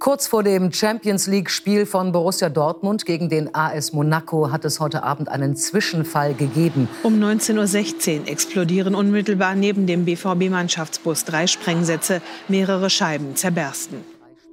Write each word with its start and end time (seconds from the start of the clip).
Kurz 0.00 0.26
vor 0.26 0.42
dem 0.42 0.72
Champions 0.72 1.26
League-Spiel 1.26 1.84
von 1.84 2.10
Borussia 2.10 2.48
Dortmund 2.48 3.04
gegen 3.04 3.28
den 3.28 3.54
AS 3.54 3.92
Monaco 3.92 4.50
hat 4.50 4.64
es 4.64 4.80
heute 4.80 5.02
Abend 5.02 5.28
einen 5.28 5.56
Zwischenfall 5.56 6.32
gegeben. 6.32 6.88
Um 7.02 7.22
19.16 7.22 8.20
Uhr 8.20 8.28
explodieren 8.28 8.94
unmittelbar 8.94 9.54
neben 9.54 9.86
dem 9.86 10.06
BVB-Mannschaftsbus 10.06 11.26
drei 11.26 11.46
Sprengsätze. 11.46 12.22
Mehrere 12.48 12.88
Scheiben 12.88 13.36
zerbersten. 13.36 13.98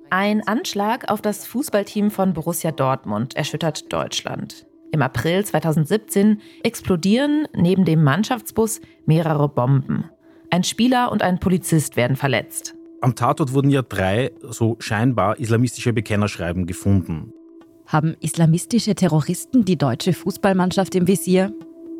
Ein 0.09 0.45
Anschlag 0.45 1.09
auf 1.09 1.21
das 1.21 1.47
Fußballteam 1.47 2.11
von 2.11 2.33
Borussia 2.33 2.73
Dortmund 2.73 3.37
erschüttert 3.37 3.93
Deutschland. 3.93 4.65
Im 4.91 5.01
April 5.01 5.45
2017 5.45 6.41
explodieren 6.63 7.47
neben 7.55 7.85
dem 7.85 8.03
Mannschaftsbus 8.03 8.81
mehrere 9.05 9.47
Bomben. 9.47 10.09
Ein 10.49 10.65
Spieler 10.65 11.09
und 11.09 11.21
ein 11.21 11.39
Polizist 11.39 11.95
werden 11.95 12.17
verletzt. 12.17 12.76
Am 12.99 13.15
Tatort 13.15 13.53
wurden 13.53 13.69
ja 13.69 13.83
drei 13.83 14.31
so 14.41 14.75
scheinbar 14.79 15.39
islamistische 15.39 15.93
Bekennerschreiben 15.93 16.65
gefunden. 16.65 17.31
Haben 17.85 18.15
islamistische 18.19 18.95
Terroristen 18.95 19.65
die 19.65 19.77
deutsche 19.77 20.13
Fußballmannschaft 20.13 20.95
im 20.95 21.07
Visier? 21.07 21.53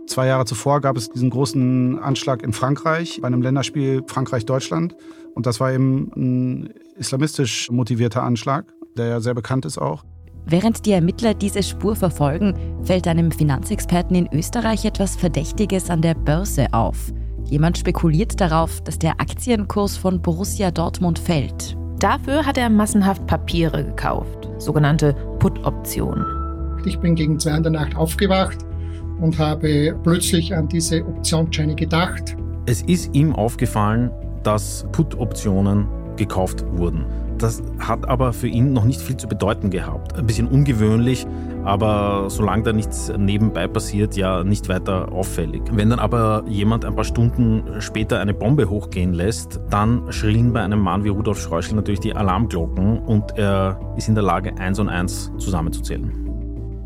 Zwei 0.08 0.28
Jahre 0.28 0.46
zuvor 0.46 0.82
gab 0.82 0.98
es 0.98 1.10
diesen 1.10 1.30
großen 1.30 2.00
Anschlag 2.00 2.42
in 2.42 2.52
Frankreich 2.52 3.20
bei 3.22 3.28
einem 3.28 3.42
Länderspiel 3.42 4.04
Frankreich-Deutschland. 4.08 4.96
Und 5.36 5.46
das 5.46 5.60
war 5.60 5.72
eben 5.72 6.12
ein 6.16 6.74
islamistisch 6.98 7.70
motivierter 7.70 8.24
Anschlag, 8.24 8.74
der 8.98 9.08
ja 9.08 9.20
sehr 9.20 9.34
bekannt 9.36 9.66
ist 9.66 9.78
auch. 9.78 10.04
Während 10.46 10.86
die 10.86 10.94
Ermittler 10.94 11.34
diese 11.34 11.62
Spur 11.62 11.96
verfolgen, 11.96 12.56
fällt 12.84 13.08
einem 13.08 13.32
Finanzexperten 13.32 14.16
in 14.16 14.30
Österreich 14.32 14.86
etwas 14.86 15.16
Verdächtiges 15.16 15.90
an 15.90 16.02
der 16.02 16.16
Börse 16.16 16.68
auf. 16.72 17.12
Jemand 17.50 17.78
spekuliert 17.78 18.42
darauf, 18.42 18.82
dass 18.82 19.00
der 19.00 19.22
Aktienkurs 19.22 19.96
von 19.96 20.22
Borussia 20.22 20.70
Dortmund 20.70 21.18
fällt. 21.18 21.78
Dafür 21.98 22.46
hat 22.46 22.58
er 22.58 22.70
massenhaft 22.70 23.26
Papiere 23.26 23.86
gekauft, 23.86 24.50
sogenannte 24.58 25.14
Put-Optionen. 25.40 26.26
Ich 26.86 27.00
bin 27.00 27.16
gegen 27.16 27.40
zwei 27.40 27.56
in 27.56 27.64
der 27.64 27.72
Nacht 27.72 27.96
aufgewacht 27.96 28.58
und 29.22 29.40
habe 29.40 29.98
plötzlich 30.04 30.54
an 30.54 30.68
diese 30.68 31.06
Optionsscheine 31.06 31.76
gedacht. 31.76 32.36
Es 32.66 32.82
ist 32.82 33.16
ihm 33.16 33.34
aufgefallen, 33.34 34.12
dass 34.44 34.86
Put-Optionen 34.92 35.88
gekauft 36.18 36.66
wurden. 36.74 37.06
Das 37.38 37.62
hat 37.80 38.08
aber 38.08 38.34
für 38.34 38.48
ihn 38.48 38.74
noch 38.74 38.84
nicht 38.84 39.00
viel 39.00 39.18
zu 39.18 39.28
bedeuten 39.28 39.70
gehabt. 39.70 40.18
Ein 40.18 40.26
bisschen 40.26 40.48
ungewöhnlich, 40.48 41.28
aber 41.64 42.30
solange 42.30 42.64
da 42.64 42.74
nichts 42.74 43.12
nebenbei 43.18 43.68
passiert, 43.68 44.16
ja 44.16 44.44
nicht 44.44 44.70
weiter 44.70 45.12
auffällig. 45.12 45.62
Wenn 45.72 45.90
dann 45.90 46.00
aber 46.00 46.44
jemand 46.48 46.86
ein 46.86 46.96
paar 46.96 47.04
Stunden 47.04 47.64
später 47.80 48.20
eine 48.20 48.34
Bombe 48.34 48.70
hochgehen 48.70 49.14
lässt, 49.14 49.60
dann 49.70 50.12
schrillen 50.12 50.54
bei 50.54 50.62
einem 50.62 50.80
Mann 50.80 51.04
wie 51.04 51.10
Rudolf 51.10 51.40
Scheuschel 51.40 51.76
natürlich 51.76 52.00
die 52.00 52.16
Alarmglocken 52.16 53.00
und 53.00 53.38
er 53.38 53.80
ist 53.98 54.08
in 54.08 54.16
der 54.16 54.24
Lage, 54.24 54.58
eins 54.58 54.80
und 54.80 54.90
eins 54.90 55.32
zusammenzuzählen. 55.38 56.12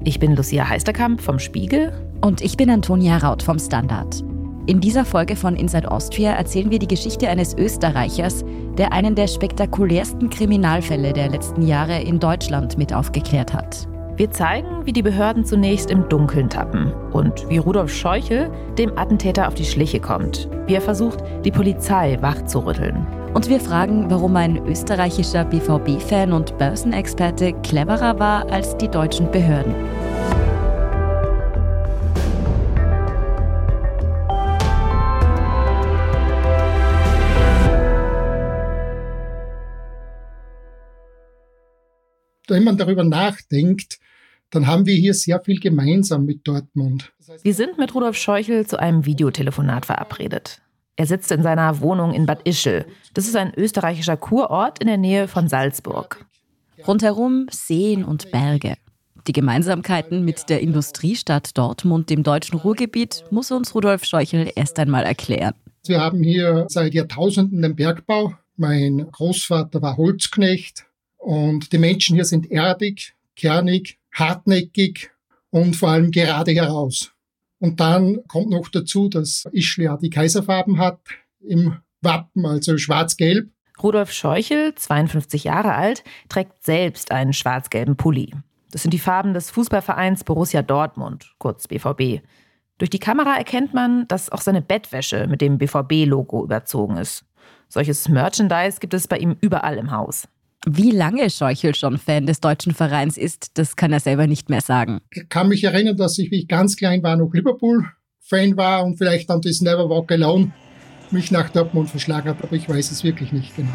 Ich 0.03 0.19
bin 0.19 0.35
Lucia 0.35 0.67
Heisterkamp 0.67 1.21
vom 1.21 1.37
Spiegel. 1.37 1.91
Und 2.21 2.41
ich 2.41 2.55
bin 2.55 2.69
Antonia 2.69 3.17
Raut 3.17 3.41
vom 3.41 3.57
Standard. 3.57 4.23
In 4.71 4.79
dieser 4.79 5.03
Folge 5.03 5.35
von 5.35 5.57
Inside 5.57 5.91
Austria 5.91 6.31
erzählen 6.31 6.71
wir 6.71 6.79
die 6.79 6.87
Geschichte 6.87 7.27
eines 7.27 7.53
Österreichers, 7.57 8.45
der 8.77 8.93
einen 8.93 9.15
der 9.15 9.27
spektakulärsten 9.27 10.29
Kriminalfälle 10.29 11.11
der 11.11 11.27
letzten 11.27 11.63
Jahre 11.63 12.01
in 12.01 12.21
Deutschland 12.21 12.77
mit 12.77 12.93
aufgeklärt 12.93 13.51
hat. 13.51 13.85
Wir 14.15 14.31
zeigen, 14.31 14.85
wie 14.85 14.93
die 14.93 15.01
Behörden 15.01 15.43
zunächst 15.43 15.91
im 15.91 16.07
Dunkeln 16.07 16.49
tappen 16.49 16.93
und 17.11 17.49
wie 17.49 17.57
Rudolf 17.57 17.93
Scheuchel 17.93 18.49
dem 18.77 18.97
Attentäter 18.97 19.49
auf 19.49 19.55
die 19.55 19.65
Schliche 19.65 19.99
kommt, 19.99 20.47
wie 20.67 20.75
er 20.75 20.81
versucht, 20.81 21.19
die 21.43 21.51
Polizei 21.51 22.17
wachzurütteln. 22.21 23.05
Und 23.33 23.49
wir 23.49 23.59
fragen, 23.59 24.09
warum 24.09 24.37
ein 24.37 24.65
österreichischer 24.65 25.43
BVB-Fan 25.43 26.31
und 26.31 26.57
Börsenexperte 26.57 27.51
cleverer 27.61 28.19
war 28.19 28.49
als 28.49 28.77
die 28.77 28.87
deutschen 28.87 29.29
Behörden. 29.31 29.75
Wenn 42.47 42.63
man 42.63 42.77
darüber 42.77 43.03
nachdenkt, 43.03 43.99
dann 44.51 44.67
haben 44.67 44.85
wir 44.85 44.95
hier 44.95 45.13
sehr 45.13 45.39
viel 45.39 45.59
gemeinsam 45.59 46.25
mit 46.25 46.45
Dortmund. 46.45 47.13
Wir 47.41 47.53
sind 47.53 47.77
mit 47.77 47.95
Rudolf 47.95 48.17
Scheuchel 48.17 48.67
zu 48.67 48.77
einem 48.77 49.05
Videotelefonat 49.05 49.85
verabredet. 49.85 50.61
Er 50.97 51.05
sitzt 51.05 51.31
in 51.31 51.41
seiner 51.41 51.79
Wohnung 51.79 52.13
in 52.13 52.25
Bad 52.25 52.41
Ischl. 52.47 52.85
Das 53.13 53.27
ist 53.27 53.35
ein 53.35 53.53
österreichischer 53.55 54.17
Kurort 54.17 54.79
in 54.79 54.87
der 54.87 54.97
Nähe 54.97 55.27
von 55.27 55.47
Salzburg. 55.47 56.25
Rundherum 56.85 57.47
Seen 57.49 58.03
und 58.03 58.31
Berge. 58.31 58.75
Die 59.27 59.33
Gemeinsamkeiten 59.33 60.25
mit 60.25 60.49
der 60.49 60.61
Industriestadt 60.61 61.57
Dortmund, 61.57 62.09
dem 62.09 62.23
deutschen 62.23 62.57
Ruhrgebiet, 62.59 63.23
muss 63.29 63.51
uns 63.51 63.73
Rudolf 63.73 64.03
Scheuchel 64.03 64.51
erst 64.55 64.79
einmal 64.79 65.03
erklären. 65.03 65.53
Wir 65.85 66.01
haben 66.01 66.23
hier 66.23 66.65
seit 66.69 66.93
Jahrtausenden 66.93 67.61
den 67.61 67.75
Bergbau. 67.75 68.33
Mein 68.57 69.07
Großvater 69.11 69.81
war 69.81 69.97
Holzknecht 69.97 70.85
und 71.21 71.71
die 71.71 71.77
Menschen 71.77 72.15
hier 72.15 72.25
sind 72.25 72.51
erdig, 72.51 73.13
kernig, 73.35 73.99
hartnäckig 74.11 75.11
und 75.51 75.75
vor 75.75 75.89
allem 75.89 76.11
gerade 76.11 76.51
heraus. 76.51 77.11
Und 77.59 77.79
dann 77.79 78.19
kommt 78.27 78.49
noch 78.49 78.69
dazu, 78.69 79.07
dass 79.07 79.45
Ischl 79.51 79.83
ja 79.83 79.97
die 79.97 80.09
Kaiserfarben 80.09 80.79
hat 80.79 80.99
im 81.39 81.77
Wappen, 82.01 82.45
also 82.45 82.77
schwarz-gelb. 82.77 83.49
Rudolf 83.81 84.11
Scheuchel, 84.11 84.73
52 84.73 85.43
Jahre 85.43 85.75
alt, 85.75 86.03
trägt 86.27 86.63
selbst 86.63 87.11
einen 87.11 87.33
schwarz-gelben 87.33 87.97
Pulli. 87.97 88.33
Das 88.71 88.81
sind 88.81 88.91
die 88.91 88.99
Farben 88.99 89.35
des 89.35 89.51
Fußballvereins 89.51 90.23
Borussia 90.23 90.63
Dortmund, 90.63 91.33
kurz 91.37 91.67
BVB. 91.67 92.23
Durch 92.79 92.89
die 92.89 92.99
Kamera 92.99 93.35
erkennt 93.35 93.75
man, 93.75 94.07
dass 94.07 94.31
auch 94.31 94.41
seine 94.41 94.63
Bettwäsche 94.63 95.27
mit 95.27 95.41
dem 95.41 95.59
BVB-Logo 95.59 96.43
überzogen 96.43 96.97
ist. 96.97 97.25
Solches 97.69 98.09
Merchandise 98.09 98.79
gibt 98.79 98.95
es 98.95 99.07
bei 99.07 99.17
ihm 99.19 99.37
überall 99.39 99.77
im 99.77 99.91
Haus. 99.91 100.27
Wie 100.67 100.91
lange 100.91 101.27
Scheuchel 101.31 101.73
schon 101.73 101.97
Fan 101.97 102.27
des 102.27 102.39
deutschen 102.39 102.75
Vereins 102.75 103.17
ist, 103.17 103.57
das 103.57 103.75
kann 103.75 103.91
er 103.91 103.99
selber 103.99 104.27
nicht 104.27 104.51
mehr 104.51 104.61
sagen. 104.61 105.01
Ich 105.09 105.27
kann 105.27 105.47
mich 105.47 105.63
erinnern, 105.63 105.97
dass 105.97 106.19
ich, 106.19 106.29
wie 106.29 106.41
ich 106.41 106.47
ganz 106.47 106.75
klein 106.75 107.01
war, 107.01 107.17
noch 107.17 107.33
Liverpool-Fan 107.33 108.57
war 108.57 108.85
und 108.85 108.95
vielleicht 108.95 109.31
dann 109.31 109.41
das 109.41 109.61
Never 109.61 109.89
Walk 109.89 110.11
Alone 110.11 110.51
mich 111.09 111.31
nach 111.31 111.49
Dortmund 111.49 111.89
verschlagen 111.89 112.29
hat, 112.29 112.43
aber 112.43 112.53
ich 112.55 112.69
weiß 112.69 112.91
es 112.91 113.03
wirklich 113.03 113.31
nicht 113.31 113.55
genau. 113.55 113.71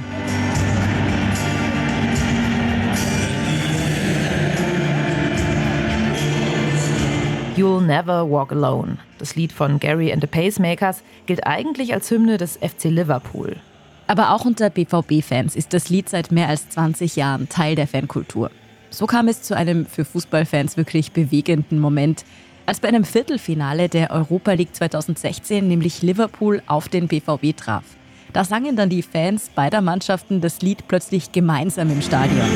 You'll 7.56 7.80
Never 7.80 8.30
Walk 8.30 8.53
Alone, 8.53 8.98
das 9.18 9.34
Lied 9.34 9.50
von 9.50 9.80
Gary 9.80 10.12
and 10.12 10.22
the 10.22 10.28
Pacemakers, 10.28 11.03
gilt 11.26 11.44
eigentlich 11.48 11.92
als 11.92 12.08
Hymne 12.12 12.36
des 12.36 12.58
FC 12.58 12.84
Liverpool. 12.84 13.56
Aber 14.06 14.30
auch 14.30 14.44
unter 14.44 14.70
BVB-Fans 14.70 15.56
ist 15.56 15.72
das 15.72 15.88
Lied 15.88 16.08
seit 16.08 16.30
mehr 16.30 16.48
als 16.48 16.68
20 16.68 17.16
Jahren 17.16 17.48
Teil 17.48 17.74
der 17.74 17.88
Fankultur. 17.88 18.50
So 18.90 19.06
kam 19.06 19.28
es 19.28 19.42
zu 19.42 19.56
einem 19.56 19.84
für 19.84 20.04
Fußballfans 20.04 20.76
wirklich 20.76 21.12
bewegenden 21.12 21.80
Moment, 21.80 22.24
als 22.66 22.80
bei 22.80 22.88
einem 22.88 23.04
Viertelfinale 23.04 23.88
der 23.88 24.10
Europa 24.10 24.52
League 24.52 24.74
2016 24.74 25.66
nämlich 25.66 26.02
Liverpool 26.02 26.62
auf 26.66 26.88
den 26.88 27.08
BVB 27.08 27.56
traf. 27.56 27.84
Da 28.32 28.44
sangen 28.44 28.76
dann 28.76 28.90
die 28.90 29.02
Fans 29.02 29.50
beider 29.54 29.80
Mannschaften 29.80 30.40
das 30.40 30.62
Lied 30.62 30.86
plötzlich 30.88 31.32
gemeinsam 31.32 31.90
im 31.90 32.02
Stadion. 32.02 32.46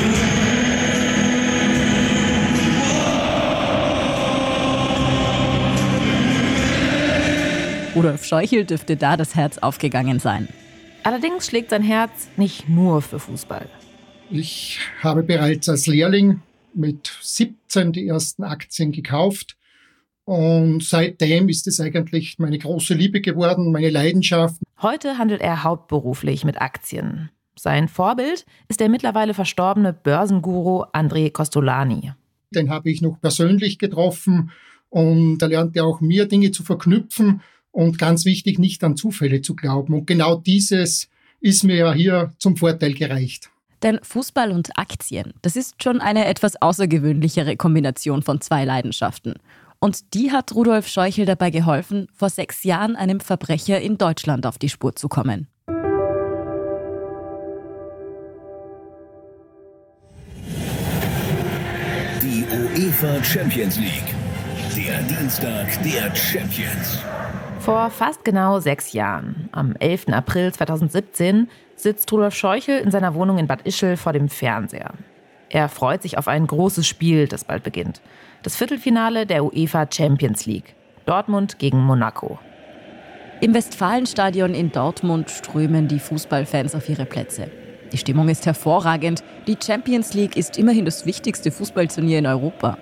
Rudolf 7.95 8.23
Scheuchel 8.23 8.63
dürfte 8.63 8.95
da 8.95 9.17
das 9.17 9.35
Herz 9.35 9.57
aufgegangen 9.57 10.19
sein. 10.19 10.47
Allerdings 11.03 11.47
schlägt 11.47 11.71
sein 11.71 11.83
Herz 11.83 12.29
nicht 12.37 12.69
nur 12.69 13.01
für 13.01 13.19
Fußball. 13.19 13.67
Ich 14.29 14.79
habe 15.01 15.23
bereits 15.23 15.67
als 15.67 15.87
Lehrling 15.87 16.41
mit 16.73 17.11
17 17.21 17.91
die 17.91 18.07
ersten 18.07 18.43
Aktien 18.43 18.91
gekauft. 18.91 19.57
Und 20.25 20.83
seitdem 20.83 21.49
ist 21.49 21.67
es 21.67 21.79
eigentlich 21.79 22.37
meine 22.37 22.59
große 22.59 22.93
Liebe 22.93 23.21
geworden, 23.21 23.71
meine 23.71 23.89
Leidenschaft. 23.89 24.61
Heute 24.81 25.17
handelt 25.17 25.41
er 25.41 25.63
hauptberuflich 25.63 26.45
mit 26.45 26.61
Aktien. 26.61 27.31
Sein 27.57 27.87
Vorbild 27.87 28.45
ist 28.69 28.79
der 28.79 28.87
mittlerweile 28.87 29.33
verstorbene 29.33 29.93
Börsenguru 29.93 30.83
André 30.93 31.31
Costolani. 31.31 32.13
Den 32.51 32.69
habe 32.69 32.91
ich 32.91 33.01
noch 33.01 33.19
persönlich 33.19 33.79
getroffen 33.79 34.51
und 34.89 35.39
da 35.39 35.47
lernt 35.47 35.75
er 35.75 35.85
auch 35.85 35.99
mir 35.99 36.27
Dinge 36.27 36.51
zu 36.51 36.63
verknüpfen 36.63 37.41
und 37.71 37.97
ganz 37.97 38.25
wichtig, 38.25 38.59
nicht 38.59 38.83
an 38.83 38.95
Zufälle 38.95 39.41
zu 39.41 39.55
glauben. 39.55 39.93
Und 39.93 40.07
genau 40.07 40.35
dieses 40.35 41.09
ist 41.39 41.63
mir 41.63 41.75
ja 41.75 41.93
hier 41.93 42.33
zum 42.37 42.57
Vorteil 42.57 42.93
gereicht. 42.93 43.49
Denn 43.83 43.99
Fußball 44.03 44.51
und 44.51 44.77
Aktien, 44.77 45.33
das 45.41 45.55
ist 45.55 45.81
schon 45.81 46.01
eine 46.01 46.25
etwas 46.25 46.61
außergewöhnlichere 46.61 47.57
Kombination 47.57 48.21
von 48.21 48.39
zwei 48.39 48.63
Leidenschaften. 48.63 49.33
Und 49.79 50.13
die 50.13 50.31
hat 50.31 50.53
Rudolf 50.53 50.87
Scheuchel 50.87 51.25
dabei 51.25 51.49
geholfen, 51.49 52.07
vor 52.13 52.29
sechs 52.29 52.63
Jahren 52.63 52.95
einem 52.95 53.19
Verbrecher 53.19 53.81
in 53.81 53.97
Deutschland 53.97 54.45
auf 54.45 54.59
die 54.59 54.69
Spur 54.69 54.95
zu 54.95 55.09
kommen. 55.09 55.47
UEFA 62.81 63.23
Champions 63.23 63.77
League. 63.77 64.15
Der 64.75 65.01
Dienstag 65.03 65.67
der 65.83 66.15
Champions. 66.15 66.99
Vor 67.61 67.91
fast 67.91 68.25
genau 68.25 68.59
sechs 68.59 68.91
Jahren, 68.91 69.47
am 69.51 69.75
11. 69.75 70.07
April 70.07 70.51
2017, 70.51 71.47
sitzt 71.75 72.11
Rudolf 72.11 72.33
Scheuchel 72.33 72.79
in 72.79 72.89
seiner 72.89 73.13
Wohnung 73.13 73.37
in 73.37 73.45
Bad 73.45 73.67
Ischl 73.67 73.97
vor 73.97 74.13
dem 74.13 74.29
Fernseher. 74.29 74.93
Er 75.47 75.69
freut 75.69 76.01
sich 76.01 76.17
auf 76.17 76.27
ein 76.27 76.47
großes 76.47 76.87
Spiel, 76.87 77.27
das 77.27 77.43
bald 77.43 77.61
beginnt. 77.61 78.01
Das 78.41 78.55
Viertelfinale 78.55 79.27
der 79.27 79.45
UEFA 79.45 79.85
Champions 79.87 80.47
League. 80.47 80.73
Dortmund 81.05 81.59
gegen 81.59 81.77
Monaco. 81.83 82.39
Im 83.41 83.53
Westfalenstadion 83.53 84.55
in 84.55 84.71
Dortmund 84.71 85.29
strömen 85.29 85.87
die 85.87 85.99
Fußballfans 85.99 86.73
auf 86.73 86.89
ihre 86.89 87.05
Plätze. 87.05 87.51
Die 87.91 87.97
Stimmung 87.97 88.27
ist 88.29 88.47
hervorragend. 88.47 89.23
Die 89.45 89.57
Champions 89.63 90.15
League 90.15 90.35
ist 90.35 90.57
immerhin 90.57 90.85
das 90.85 91.05
wichtigste 91.05 91.51
Fußballturnier 91.51 92.17
in 92.17 92.25
Europa. 92.25 92.79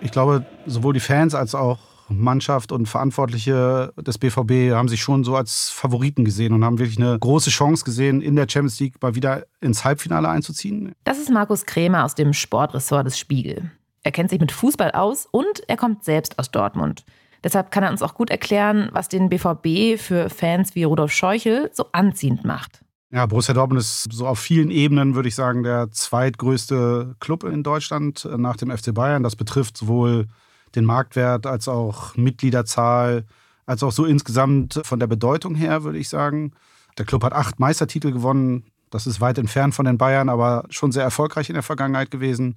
Ich 0.00 0.12
glaube, 0.12 0.46
sowohl 0.64 0.94
die 0.94 1.00
Fans 1.00 1.34
als 1.34 1.54
auch 1.54 1.93
Mannschaft 2.08 2.72
und 2.72 2.86
Verantwortliche 2.86 3.92
des 3.96 4.18
BVB 4.18 4.74
haben 4.74 4.88
sich 4.88 5.02
schon 5.02 5.24
so 5.24 5.36
als 5.36 5.70
Favoriten 5.70 6.24
gesehen 6.24 6.52
und 6.52 6.64
haben 6.64 6.78
wirklich 6.78 6.98
eine 6.98 7.18
große 7.18 7.50
Chance 7.50 7.84
gesehen, 7.84 8.20
in 8.20 8.36
der 8.36 8.46
Champions 8.48 8.78
League 8.80 9.00
mal 9.02 9.14
wieder 9.14 9.44
ins 9.60 9.84
Halbfinale 9.84 10.28
einzuziehen. 10.28 10.92
Das 11.04 11.18
ist 11.18 11.30
Markus 11.30 11.66
Krämer 11.66 12.04
aus 12.04 12.14
dem 12.14 12.32
Sportressort 12.32 13.06
des 13.06 13.18
Spiegel. 13.18 13.70
Er 14.02 14.12
kennt 14.12 14.30
sich 14.30 14.40
mit 14.40 14.52
Fußball 14.52 14.92
aus 14.92 15.26
und 15.30 15.62
er 15.66 15.76
kommt 15.76 16.04
selbst 16.04 16.38
aus 16.38 16.50
Dortmund. 16.50 17.04
Deshalb 17.42 17.70
kann 17.70 17.84
er 17.84 17.90
uns 17.90 18.02
auch 18.02 18.14
gut 18.14 18.30
erklären, 18.30 18.88
was 18.92 19.08
den 19.08 19.28
BVB 19.28 20.00
für 20.00 20.30
Fans 20.30 20.74
wie 20.74 20.84
Rudolf 20.84 21.12
Scheuchel 21.12 21.70
so 21.72 21.86
anziehend 21.92 22.44
macht. 22.44 22.80
Ja, 23.10 23.26
Borussia 23.26 23.54
Dortmund 23.54 23.80
ist 23.80 24.08
so 24.10 24.26
auf 24.26 24.40
vielen 24.40 24.70
Ebenen, 24.70 25.14
würde 25.14 25.28
ich 25.28 25.34
sagen, 25.34 25.62
der 25.62 25.90
zweitgrößte 25.92 27.14
Club 27.20 27.44
in 27.44 27.62
Deutschland 27.62 28.28
nach 28.36 28.56
dem 28.56 28.76
FC 28.76 28.92
Bayern. 28.92 29.22
Das 29.22 29.36
betrifft 29.36 29.76
sowohl 29.76 30.26
den 30.76 30.84
Marktwert 30.84 31.46
als 31.46 31.68
auch 31.68 32.16
Mitgliederzahl, 32.16 33.24
als 33.66 33.82
auch 33.82 33.92
so 33.92 34.04
insgesamt 34.04 34.80
von 34.84 35.00
der 35.00 35.06
Bedeutung 35.06 35.54
her, 35.54 35.84
würde 35.84 35.98
ich 35.98 36.08
sagen. 36.08 36.52
Der 36.98 37.04
Club 37.04 37.24
hat 37.24 37.32
acht 37.32 37.58
Meistertitel 37.58 38.12
gewonnen. 38.12 38.64
Das 38.90 39.06
ist 39.06 39.20
weit 39.20 39.38
entfernt 39.38 39.74
von 39.74 39.86
den 39.86 39.98
Bayern, 39.98 40.28
aber 40.28 40.64
schon 40.70 40.92
sehr 40.92 41.02
erfolgreich 41.02 41.48
in 41.48 41.54
der 41.54 41.62
Vergangenheit 41.62 42.10
gewesen. 42.10 42.56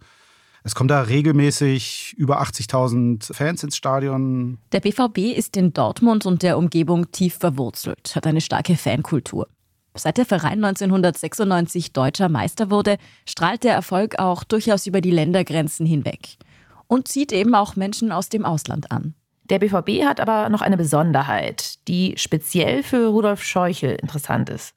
Es 0.64 0.75
kommen 0.75 0.90
da 0.90 1.02
regelmäßig 1.02 2.16
über 2.18 2.42
80.000 2.42 3.34
Fans 3.34 3.64
ins 3.64 3.78
Stadion. 3.78 4.58
Der 4.72 4.81
BVB 4.81 5.38
ist 5.38 5.56
in 5.56 5.72
Dortmund 5.72 6.25
und 6.25 6.44
der 6.44 6.58
Umgebung 6.58 7.10
tief 7.12 7.36
verwurzelt, 7.36 8.16
hat 8.16 8.28
eine 8.28 8.42
starke 8.42 8.75
Fankultur. 8.75 9.48
Seit 9.96 10.18
der 10.18 10.25
Verein 10.25 10.63
1996 10.63 11.94
deutscher 11.94 12.30
Meister 12.30 12.70
wurde, 12.70 12.98
strahlt 13.25 13.63
der 13.63 13.74
Erfolg 13.74 14.20
auch 14.20 14.44
durchaus 14.44 14.86
über 14.86 15.02
die 15.02 15.12
Ländergrenzen 15.12 15.86
hinweg 15.86 16.38
und 16.88 17.07
zieht 17.07 17.31
eben 17.31 17.56
auch 17.56 17.75
Menschen 17.75 18.12
aus 18.12 18.30
dem 18.30 18.45
Ausland 18.45 18.92
an. 18.92 19.13
Der 19.50 19.60
BVB 19.60 20.04
hat 20.06 20.19
aber 20.19 20.50
noch 20.50 20.62
eine 20.62 20.78
Besonderheit, 20.78 21.88
die 21.88 22.16
speziell 22.18 22.84
für 22.84 23.07
Rudolf 23.07 23.44
Scheuchel 23.44 23.92
interessant 23.92 24.50
ist. 24.50 24.74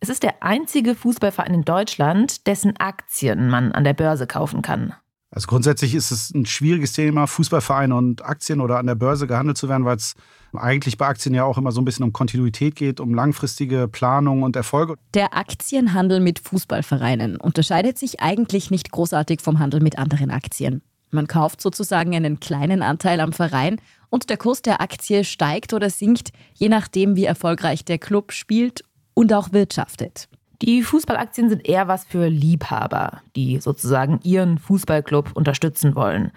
Es 0.00 0.08
ist 0.08 0.22
der 0.22 0.42
einzige 0.42 0.94
Fußballverein 0.94 1.54
in 1.54 1.64
Deutschland, 1.64 2.46
dessen 2.46 2.76
Aktien 2.76 3.48
man 3.48 3.72
an 3.72 3.84
der 3.84 3.94
Börse 3.94 4.26
kaufen 4.26 4.62
kann. 4.62 4.94
Also 5.34 5.48
grundsätzlich 5.48 5.96
ist 5.96 6.12
es 6.12 6.32
ein 6.32 6.46
schwieriges 6.46 6.92
Thema, 6.92 7.26
Fußballvereine 7.26 7.96
und 7.96 8.24
Aktien 8.24 8.60
oder 8.60 8.78
an 8.78 8.86
der 8.86 8.94
Börse 8.94 9.26
gehandelt 9.26 9.56
zu 9.56 9.68
werden, 9.68 9.84
weil 9.84 9.96
es 9.96 10.14
eigentlich 10.52 10.96
bei 10.96 11.08
Aktien 11.08 11.34
ja 11.34 11.44
auch 11.44 11.58
immer 11.58 11.72
so 11.72 11.80
ein 11.80 11.84
bisschen 11.84 12.04
um 12.04 12.12
Kontinuität 12.12 12.76
geht, 12.76 13.00
um 13.00 13.14
langfristige 13.14 13.88
Planung 13.88 14.44
und 14.44 14.54
Erfolge. 14.54 14.94
Der 15.14 15.36
Aktienhandel 15.36 16.20
mit 16.20 16.38
Fußballvereinen 16.38 17.36
unterscheidet 17.36 17.98
sich 17.98 18.20
eigentlich 18.20 18.70
nicht 18.70 18.92
großartig 18.92 19.40
vom 19.40 19.58
Handel 19.58 19.80
mit 19.80 19.98
anderen 19.98 20.30
Aktien. 20.30 20.82
Man 21.14 21.28
kauft 21.28 21.60
sozusagen 21.60 22.14
einen 22.14 22.40
kleinen 22.40 22.82
Anteil 22.82 23.20
am 23.20 23.32
Verein 23.32 23.80
und 24.10 24.30
der 24.30 24.36
Kurs 24.36 24.62
der 24.62 24.80
Aktie 24.80 25.22
steigt 25.22 25.72
oder 25.72 25.88
sinkt, 25.88 26.30
je 26.54 26.68
nachdem, 26.68 27.14
wie 27.14 27.24
erfolgreich 27.24 27.84
der 27.84 27.98
Club 27.98 28.32
spielt 28.32 28.84
und 29.14 29.32
auch 29.32 29.52
wirtschaftet. 29.52 30.28
Die 30.60 30.82
Fußballaktien 30.82 31.48
sind 31.48 31.68
eher 31.68 31.86
was 31.86 32.04
für 32.04 32.26
Liebhaber, 32.26 33.22
die 33.36 33.60
sozusagen 33.60 34.18
ihren 34.24 34.58
Fußballclub 34.58 35.36
unterstützen 35.36 35.94
wollen. 35.94 36.32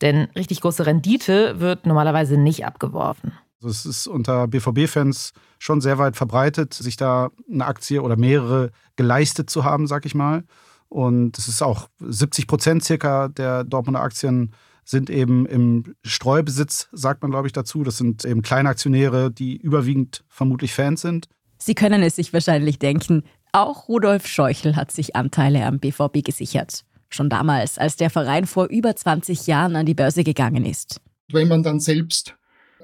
Denn 0.00 0.28
richtig 0.36 0.62
große 0.62 0.86
Rendite 0.86 1.60
wird 1.60 1.84
normalerweise 1.84 2.38
nicht 2.38 2.64
abgeworfen. 2.64 3.32
Also 3.56 3.68
es 3.68 3.84
ist 3.84 4.06
unter 4.06 4.48
BVB-Fans 4.48 5.32
schon 5.58 5.82
sehr 5.82 5.98
weit 5.98 6.16
verbreitet, 6.16 6.72
sich 6.72 6.96
da 6.96 7.30
eine 7.50 7.66
Aktie 7.66 8.02
oder 8.02 8.16
mehrere 8.16 8.70
geleistet 8.96 9.50
zu 9.50 9.64
haben, 9.64 9.86
sag 9.86 10.06
ich 10.06 10.14
mal. 10.14 10.44
Und 10.88 11.38
es 11.38 11.48
ist 11.48 11.62
auch 11.62 11.88
70 11.98 12.46
Prozent 12.46 12.84
circa 12.84 13.28
der 13.28 13.64
Dortmunder 13.64 14.00
Aktien 14.00 14.52
sind 14.84 15.08
eben 15.10 15.46
im 15.46 15.94
Streubesitz, 16.04 16.88
sagt 16.92 17.22
man, 17.22 17.30
glaube 17.30 17.48
ich, 17.48 17.52
dazu. 17.52 17.82
Das 17.84 17.96
sind 17.96 18.24
eben 18.24 18.42
kleine 18.42 18.68
Aktionäre, 18.68 19.30
die 19.30 19.56
überwiegend 19.56 20.24
vermutlich 20.28 20.74
Fans 20.74 21.00
sind. 21.00 21.28
Sie 21.58 21.74
können 21.74 22.02
es 22.02 22.16
sich 22.16 22.32
wahrscheinlich 22.32 22.78
denken, 22.78 23.22
auch 23.52 23.88
Rudolf 23.88 24.26
Scheuchel 24.26 24.76
hat 24.76 24.90
sich 24.90 25.16
Anteile 25.16 25.64
am 25.64 25.78
BVB 25.78 26.24
gesichert. 26.24 26.84
Schon 27.08 27.30
damals, 27.30 27.78
als 27.78 27.96
der 27.96 28.10
Verein 28.10 28.46
vor 28.46 28.66
über 28.66 28.94
20 28.96 29.46
Jahren 29.46 29.76
an 29.76 29.86
die 29.86 29.94
Börse 29.94 30.24
gegangen 30.24 30.64
ist. 30.64 31.00
Wenn 31.30 31.48
man 31.48 31.62
dann 31.62 31.78
selbst 31.80 32.36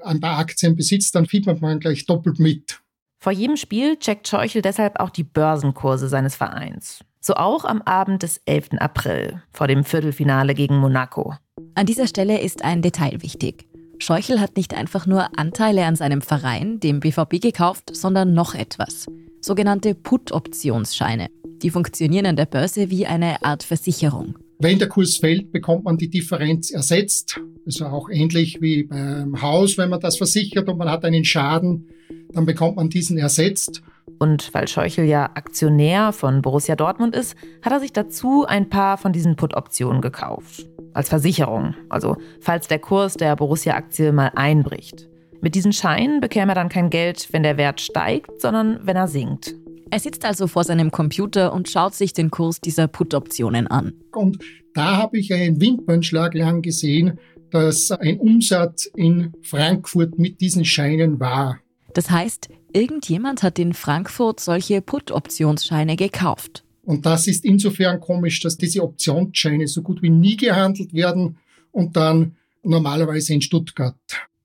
ein 0.03 0.19
paar 0.19 0.37
Aktien 0.37 0.75
besitzt, 0.75 1.13
dann 1.15 1.25
fiebert 1.25 1.61
man 1.61 1.79
gleich 1.79 2.05
doppelt 2.05 2.39
mit. 2.39 2.79
Vor 3.19 3.33
jedem 3.33 3.57
Spiel 3.57 3.97
checkt 3.97 4.27
Scheuchel 4.27 4.61
deshalb 4.61 4.99
auch 4.99 5.09
die 5.09 5.23
Börsenkurse 5.23 6.07
seines 6.07 6.35
Vereins. 6.35 7.03
So 7.23 7.35
auch 7.35 7.65
am 7.65 7.83
Abend 7.83 8.23
des 8.23 8.41
11. 8.45 8.79
April 8.79 9.43
vor 9.51 9.67
dem 9.67 9.83
Viertelfinale 9.83 10.55
gegen 10.55 10.77
Monaco. 10.77 11.35
An 11.75 11.85
dieser 11.85 12.07
Stelle 12.07 12.41
ist 12.41 12.63
ein 12.65 12.81
Detail 12.81 13.21
wichtig. 13.21 13.67
Scheuchel 13.99 14.39
hat 14.39 14.57
nicht 14.57 14.73
einfach 14.73 15.05
nur 15.05 15.37
Anteile 15.37 15.85
an 15.85 15.95
seinem 15.95 16.23
Verein, 16.23 16.79
dem 16.79 16.99
BVB, 16.99 17.39
gekauft, 17.39 17.95
sondern 17.95 18.33
noch 18.33 18.55
etwas. 18.55 19.05
Sogenannte 19.39 19.93
Put-Optionsscheine. 19.93 21.29
Die 21.61 21.69
funktionieren 21.69 22.25
an 22.25 22.35
der 22.35 22.47
Börse 22.47 22.89
wie 22.89 23.05
eine 23.05 23.43
Art 23.43 23.61
Versicherung. 23.61 24.39
Wenn 24.57 24.79
der 24.79 24.89
Kurs 24.89 25.17
fällt, 25.17 25.51
bekommt 25.51 25.83
man 25.83 25.97
die 25.97 26.09
Differenz 26.09 26.71
ersetzt. 26.71 27.39
Also 27.67 27.85
auch 27.85 28.09
ähnlich 28.09 28.61
wie 28.61 28.83
beim 28.83 29.39
Haus, 29.43 29.77
wenn 29.77 29.91
man 29.91 29.99
das 29.99 30.17
versichert 30.17 30.67
und 30.67 30.79
man 30.79 30.89
hat 30.89 31.05
einen 31.05 31.23
Schaden, 31.23 31.87
dann 32.33 32.47
bekommt 32.47 32.77
man 32.77 32.89
diesen 32.89 33.19
ersetzt. 33.19 33.83
Und 34.19 34.53
weil 34.53 34.67
Scheuchel 34.67 35.05
ja 35.05 35.31
Aktionär 35.33 36.11
von 36.11 36.41
Borussia 36.41 36.75
Dortmund 36.75 37.15
ist, 37.15 37.35
hat 37.61 37.73
er 37.73 37.79
sich 37.79 37.93
dazu 37.93 38.45
ein 38.45 38.69
paar 38.69 38.97
von 38.97 39.13
diesen 39.13 39.35
Put-Optionen 39.35 40.01
gekauft. 40.01 40.67
Als 40.93 41.09
Versicherung, 41.09 41.75
also 41.89 42.17
falls 42.39 42.67
der 42.67 42.79
Kurs 42.79 43.15
der 43.15 43.35
Borussia-Aktie 43.35 44.11
mal 44.11 44.31
einbricht. 44.35 45.07
Mit 45.41 45.55
diesen 45.55 45.73
Scheinen 45.73 46.21
bekäme 46.21 46.51
er 46.51 46.55
dann 46.55 46.69
kein 46.69 46.89
Geld, 46.89 47.29
wenn 47.31 47.43
der 47.43 47.57
Wert 47.57 47.81
steigt, 47.81 48.41
sondern 48.41 48.79
wenn 48.83 48.95
er 48.95 49.07
sinkt. 49.07 49.55
Er 49.89 49.99
sitzt 49.99 50.23
also 50.23 50.47
vor 50.47 50.63
seinem 50.63 50.91
Computer 50.91 51.51
und 51.51 51.69
schaut 51.69 51.95
sich 51.95 52.13
den 52.13 52.29
Kurs 52.29 52.61
dieser 52.61 52.87
Put-Optionen 52.87 53.67
an. 53.67 53.93
Und 54.13 54.37
da 54.73 54.97
habe 54.97 55.17
ich 55.17 55.33
einen 55.33 55.59
Wimpernschlag 55.59 56.33
lang 56.33 56.61
gesehen, 56.61 57.19
dass 57.49 57.91
ein 57.91 58.19
Umsatz 58.19 58.85
in 58.95 59.33
Frankfurt 59.41 60.17
mit 60.17 60.39
diesen 60.39 60.63
Scheinen 60.63 61.19
war. 61.19 61.59
Das 61.93 62.09
heißt, 62.09 62.47
irgendjemand 62.73 63.43
hat 63.43 63.59
in 63.59 63.73
Frankfurt 63.73 64.39
solche 64.39 64.81
Put-Optionsscheine 64.81 65.95
gekauft. 65.95 66.63
Und 66.83 67.05
das 67.05 67.27
ist 67.27 67.45
insofern 67.45 67.99
komisch, 67.99 68.39
dass 68.39 68.57
diese 68.57 68.83
Optionsscheine 68.83 69.67
so 69.67 69.81
gut 69.81 70.01
wie 70.01 70.09
nie 70.09 70.35
gehandelt 70.35 70.93
werden 70.93 71.37
und 71.71 71.95
dann 71.95 72.35
normalerweise 72.63 73.33
in 73.33 73.41
Stuttgart. 73.41 73.95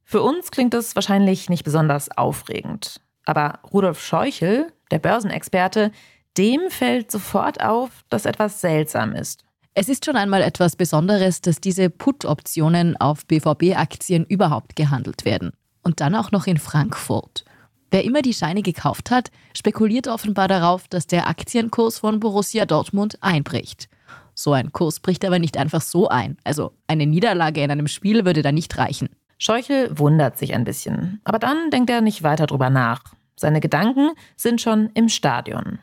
Für 0.04 0.22
uns 0.22 0.50
klingt 0.50 0.74
das 0.74 0.94
wahrscheinlich 0.94 1.48
nicht 1.48 1.64
besonders 1.64 2.16
aufregend. 2.16 3.00
Aber 3.24 3.58
Rudolf 3.72 4.00
Scheuchel, 4.00 4.72
der 4.90 5.00
Börsenexperte, 5.00 5.90
dem 6.36 6.60
fällt 6.68 7.10
sofort 7.10 7.60
auf, 7.60 8.04
dass 8.08 8.26
etwas 8.26 8.60
seltsam 8.60 9.14
ist. 9.14 9.42
Es 9.74 9.88
ist 9.88 10.04
schon 10.04 10.16
einmal 10.16 10.42
etwas 10.42 10.76
Besonderes, 10.76 11.40
dass 11.40 11.60
diese 11.60 11.90
Put-Optionen 11.90 12.96
auf 12.96 13.26
BVB-Aktien 13.26 14.24
überhaupt 14.24 14.76
gehandelt 14.76 15.24
werden. 15.24 15.52
Und 15.82 16.00
dann 16.00 16.14
auch 16.14 16.30
noch 16.30 16.46
in 16.46 16.56
Frankfurt. 16.56 17.44
Wer 17.90 18.04
immer 18.04 18.22
die 18.22 18.34
Scheine 18.34 18.62
gekauft 18.62 19.10
hat, 19.10 19.30
spekuliert 19.56 20.08
offenbar 20.08 20.48
darauf, 20.48 20.88
dass 20.88 21.06
der 21.06 21.28
Aktienkurs 21.28 21.98
von 21.98 22.18
Borussia 22.20 22.66
Dortmund 22.66 23.18
einbricht. 23.20 23.88
So 24.34 24.52
ein 24.52 24.72
Kurs 24.72 25.00
bricht 25.00 25.24
aber 25.24 25.38
nicht 25.38 25.56
einfach 25.56 25.80
so 25.80 26.08
ein. 26.08 26.36
Also 26.44 26.72
eine 26.88 27.06
Niederlage 27.06 27.62
in 27.62 27.70
einem 27.70 27.88
Spiel 27.88 28.24
würde 28.24 28.42
da 28.42 28.52
nicht 28.52 28.76
reichen. 28.76 29.08
Scheuchel 29.38 29.96
wundert 29.98 30.36
sich 30.36 30.54
ein 30.54 30.64
bisschen, 30.64 31.20
aber 31.24 31.38
dann 31.38 31.70
denkt 31.70 31.90
er 31.90 32.00
nicht 32.00 32.22
weiter 32.22 32.46
drüber 32.46 32.70
nach. 32.70 33.02
Seine 33.36 33.60
Gedanken 33.60 34.10
sind 34.36 34.60
schon 34.60 34.90
im 34.94 35.08
Stadion. 35.08 35.78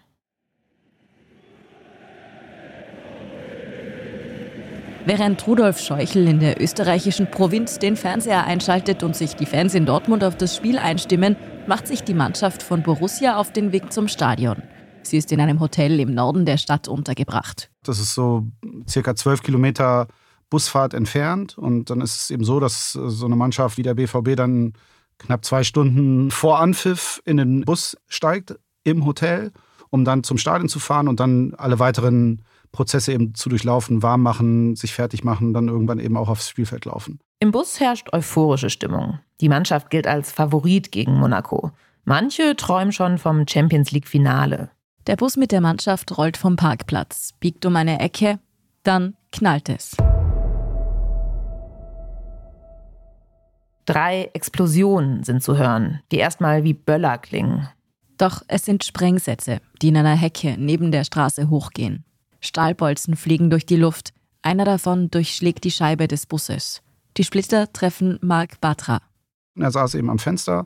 Während 5.05 5.45
Rudolf 5.45 5.79
Scheuchel 5.79 6.27
in 6.27 6.39
der 6.39 6.61
österreichischen 6.61 7.29
Provinz 7.29 7.77
den 7.77 7.97
Fernseher 7.97 8.45
einschaltet 8.45 9.03
und 9.03 9.15
sich 9.15 9.35
die 9.35 9.45
Fans 9.45 9.75
in 9.75 9.85
Dortmund 9.85 10.23
auf 10.23 10.37
das 10.37 10.55
Spiel 10.55 10.77
einstimmen, 10.77 11.35
macht 11.67 11.87
sich 11.87 12.03
die 12.03 12.13
Mannschaft 12.13 12.63
von 12.63 12.83
Borussia 12.83 13.37
auf 13.37 13.51
den 13.53 13.71
Weg 13.71 13.91
zum 13.93 14.07
Stadion. 14.07 14.61
Sie 15.03 15.17
ist 15.17 15.31
in 15.31 15.41
einem 15.41 15.59
Hotel 15.59 15.99
im 15.99 16.13
Norden 16.13 16.45
der 16.45 16.57
Stadt 16.57 16.87
untergebracht. 16.87 17.69
Das 17.83 17.99
ist 17.99 18.13
so 18.13 18.47
circa 18.87 19.15
zwölf 19.15 19.43
Kilometer 19.43 20.07
Busfahrt 20.49 20.93
entfernt. 20.93 21.57
Und 21.57 21.89
dann 21.89 22.01
ist 22.01 22.15
es 22.15 22.31
eben 22.31 22.43
so, 22.43 22.59
dass 22.59 22.91
so 22.93 23.25
eine 23.25 23.35
Mannschaft 23.35 23.77
wie 23.77 23.83
der 23.83 23.95
BVB 23.95 24.35
dann 24.35 24.73
knapp 25.17 25.43
zwei 25.45 25.63
Stunden 25.63 26.31
vor 26.31 26.59
Anpfiff 26.59 27.21
in 27.25 27.37
den 27.37 27.61
Bus 27.61 27.97
steigt 28.07 28.55
im 28.83 29.05
Hotel, 29.05 29.51
um 29.89 30.05
dann 30.05 30.23
zum 30.23 30.37
Stadion 30.37 30.69
zu 30.69 30.79
fahren 30.79 31.07
und 31.07 31.19
dann 31.19 31.53
alle 31.55 31.79
weiteren 31.79 32.43
Prozesse 32.71 33.13
eben 33.13 33.35
zu 33.35 33.49
durchlaufen, 33.49 34.03
warm 34.03 34.21
machen, 34.21 34.75
sich 34.75 34.93
fertig 34.93 35.23
machen, 35.23 35.53
dann 35.53 35.67
irgendwann 35.67 35.99
eben 35.99 36.17
auch 36.17 36.29
aufs 36.29 36.49
Spielfeld 36.49 36.85
laufen. 36.85 37.19
Im 37.43 37.51
Bus 37.51 37.81
herrscht 37.81 38.13
euphorische 38.13 38.69
Stimmung. 38.69 39.19
Die 39.41 39.49
Mannschaft 39.49 39.89
gilt 39.89 40.07
als 40.07 40.31
Favorit 40.31 40.93
gegen 40.93 41.19
Monaco. 41.19 41.71
Manche 42.05 42.55
träumen 42.55 42.93
schon 42.93 43.17
vom 43.17 43.45
Champions 43.45 43.91
League-Finale. 43.91 44.69
Der 45.07 45.17
Bus 45.17 45.35
mit 45.35 45.51
der 45.51 45.59
Mannschaft 45.59 46.17
rollt 46.17 46.37
vom 46.37 46.55
Parkplatz, 46.55 47.33
biegt 47.41 47.65
um 47.65 47.75
eine 47.75 47.99
Ecke, 47.99 48.39
dann 48.83 49.17
knallt 49.33 49.67
es. 49.67 49.97
Drei 53.83 54.29
Explosionen 54.33 55.25
sind 55.25 55.43
zu 55.43 55.57
hören, 55.57 55.99
die 56.13 56.19
erstmal 56.19 56.63
wie 56.63 56.73
Böller 56.73 57.17
klingen. 57.17 57.67
Doch 58.17 58.41
es 58.47 58.63
sind 58.63 58.85
Sprengsätze, 58.85 59.59
die 59.81 59.89
in 59.89 59.97
einer 59.97 60.15
Hecke 60.15 60.55
neben 60.57 60.93
der 60.93 61.03
Straße 61.03 61.49
hochgehen. 61.49 62.05
Stahlbolzen 62.39 63.17
fliegen 63.17 63.49
durch 63.49 63.65
die 63.65 63.75
Luft. 63.75 64.13
Einer 64.41 64.63
davon 64.63 65.11
durchschlägt 65.11 65.65
die 65.65 65.71
Scheibe 65.71 66.07
des 66.07 66.25
Busses. 66.25 66.82
Die 67.17 67.23
Splitter 67.23 67.71
treffen 67.71 68.17
Mark 68.21 68.59
Batra. 68.59 69.01
Er 69.55 69.71
saß 69.71 69.95
eben 69.95 70.09
am 70.09 70.19
Fenster 70.19 70.65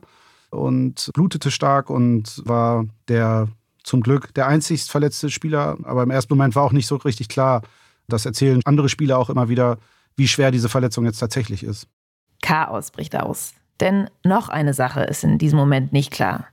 und 0.50 1.10
blutete 1.12 1.50
stark 1.50 1.90
und 1.90 2.42
war 2.44 2.86
der 3.08 3.48
zum 3.82 4.00
Glück 4.00 4.32
der 4.34 4.46
einzigst 4.46 4.90
verletzte 4.90 5.30
Spieler. 5.30 5.76
Aber 5.84 6.02
im 6.02 6.10
ersten 6.10 6.32
Moment 6.34 6.54
war 6.54 6.64
auch 6.64 6.72
nicht 6.72 6.86
so 6.86 6.96
richtig 6.96 7.28
klar. 7.28 7.62
Das 8.08 8.24
erzählen 8.24 8.60
andere 8.64 8.88
Spieler 8.88 9.18
auch 9.18 9.30
immer 9.30 9.48
wieder, 9.48 9.78
wie 10.16 10.28
schwer 10.28 10.50
diese 10.50 10.68
Verletzung 10.68 11.04
jetzt 11.04 11.18
tatsächlich 11.18 11.62
ist. 11.62 11.86
Chaos 12.42 12.90
bricht 12.90 13.16
aus. 13.16 13.52
Denn 13.80 14.08
noch 14.24 14.48
eine 14.48 14.74
Sache 14.74 15.02
ist 15.02 15.24
in 15.24 15.38
diesem 15.38 15.58
Moment 15.58 15.92
nicht 15.92 16.12
klar. 16.12 16.46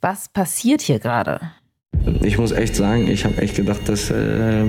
Was 0.00 0.28
passiert 0.28 0.82
hier 0.82 0.98
gerade? 0.98 1.40
Ich 2.22 2.36
muss 2.36 2.52
echt 2.52 2.76
sagen, 2.76 3.08
ich 3.08 3.24
habe 3.24 3.38
echt 3.38 3.56
gedacht, 3.56 3.88
dass, 3.88 4.10
äh, 4.10 4.64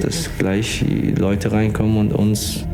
dass 0.00 0.28
gleich 0.38 0.84
Leute 1.16 1.52
reinkommen 1.52 1.96
und 1.98 2.12
uns 2.12 2.66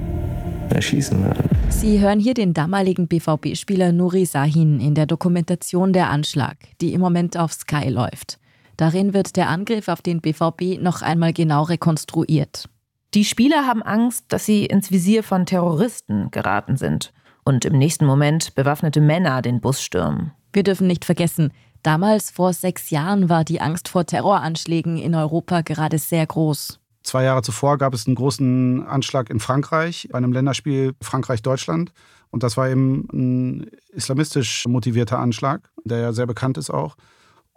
erschießen 0.73 1.23
werden. 1.23 1.49
Sie 1.69 2.01
hören 2.01 2.19
hier 2.19 2.35
den 2.35 2.55
damaligen 2.55 3.09
BVB-Spieler 3.09 3.93
Nuri 3.93 4.27
Sahin 4.27 4.81
in 4.81 4.95
der 4.95 5.07
Dokumentation 5.07 5.93
Der 5.93 6.11
Anschlag, 6.11 6.57
die 6.81 6.93
im 6.93 7.01
Moment 7.01 7.37
auf 7.37 7.53
Sky 7.53 7.89
läuft. 7.89 8.39
Darin 8.77 9.13
wird 9.13 9.37
der 9.37 9.49
Angriff 9.49 9.89
auf 9.89 10.03
den 10.03 10.21
BVB 10.21 10.81
noch 10.81 11.03
einmal 11.03 11.33
genau 11.33 11.65
rekonstruiert. 11.65 12.69
Die 13.15 13.25
Spieler 13.25 13.67
haben 13.67 13.83
Angst, 13.83 14.27
dass 14.29 14.45
sie 14.45 14.67
ins 14.67 14.91
Visier 14.91 15.23
von 15.23 15.47
Terroristen 15.47 16.31
geraten 16.31 16.77
sind 16.77 17.13
und 17.45 17.65
im 17.65 17.79
nächsten 17.79 18.05
Moment 18.05 18.55
bewaffnete 18.55 19.01
Männer 19.01 19.41
den 19.41 19.61
Bus 19.61 19.83
stürmen. 19.83 20.33
Wir 20.53 20.63
dürfen 20.63 20.87
nicht 20.87 21.05
vergessen, 21.05 21.53
damals 21.83 22.31
vor 22.31 22.53
sechs 22.53 22.91
Jahren 22.91 23.29
war 23.29 23.45
die 23.45 23.61
Angst 23.61 23.89
vor 23.89 24.05
Terroranschlägen 24.05 24.99
in 24.99 25.15
Europa 25.15 25.63
gerade 25.63 25.99
sehr 25.99 26.27
groß. 26.27 26.79
Zwei 27.09 27.25
Jahre 27.25 27.41
zuvor 27.41 27.79
gab 27.79 27.95
es 27.95 28.07
einen 28.07 28.17
großen 28.17 28.87
Anschlag 28.87 29.31
in 29.31 29.41
Frankreich, 29.41 30.09
bei 30.13 30.19
einem 30.19 30.35
Länderspiel 30.35 30.93
Frankreich-Deutschland. 31.01 31.91
Und 32.29 32.43
das 32.43 32.59
war 32.59 32.69
eben 32.69 33.09
ein 33.11 33.71
islamistisch 33.95 34.67
motivierter 34.67 35.19
Anschlag, 35.19 35.71
der 35.85 36.01
ja 36.01 36.13
sehr 36.13 36.27
bekannt 36.27 36.59
ist 36.59 36.69
auch. 36.69 36.97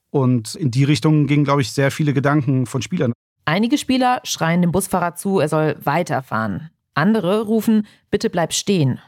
Und 0.09 0.55
in 0.55 0.71
die 0.71 0.85
Richtung 0.85 1.27
gingen, 1.27 1.43
glaube 1.43 1.63
ich, 1.63 1.73
sehr 1.73 1.91
viele 1.91 2.13
Gedanken 2.13 2.65
von 2.65 2.81
Spielern. 2.81 3.11
Einige 3.43 3.77
Spieler 3.77 4.21
schreien 4.23 4.61
dem 4.61 4.71
Busfahrer 4.71 5.15
zu, 5.15 5.41
er 5.41 5.49
soll 5.49 5.75
weiterfahren. 5.83 6.69
Andere 6.93 7.41
rufen, 7.41 7.85
bitte 8.09 8.29
bleib 8.29 8.53
stehen. 8.53 8.99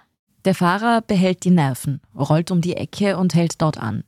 Der 0.43 0.55
Fahrer 0.55 0.99
behält 0.99 1.45
die 1.45 1.51
Nerven, 1.51 2.01
rollt 2.13 2.51
um 2.51 2.59
die 2.59 2.75
Ecke 2.75 3.15
und 3.15 3.33
hält 3.33 3.61
dort 3.61 3.77
an. 3.77 4.03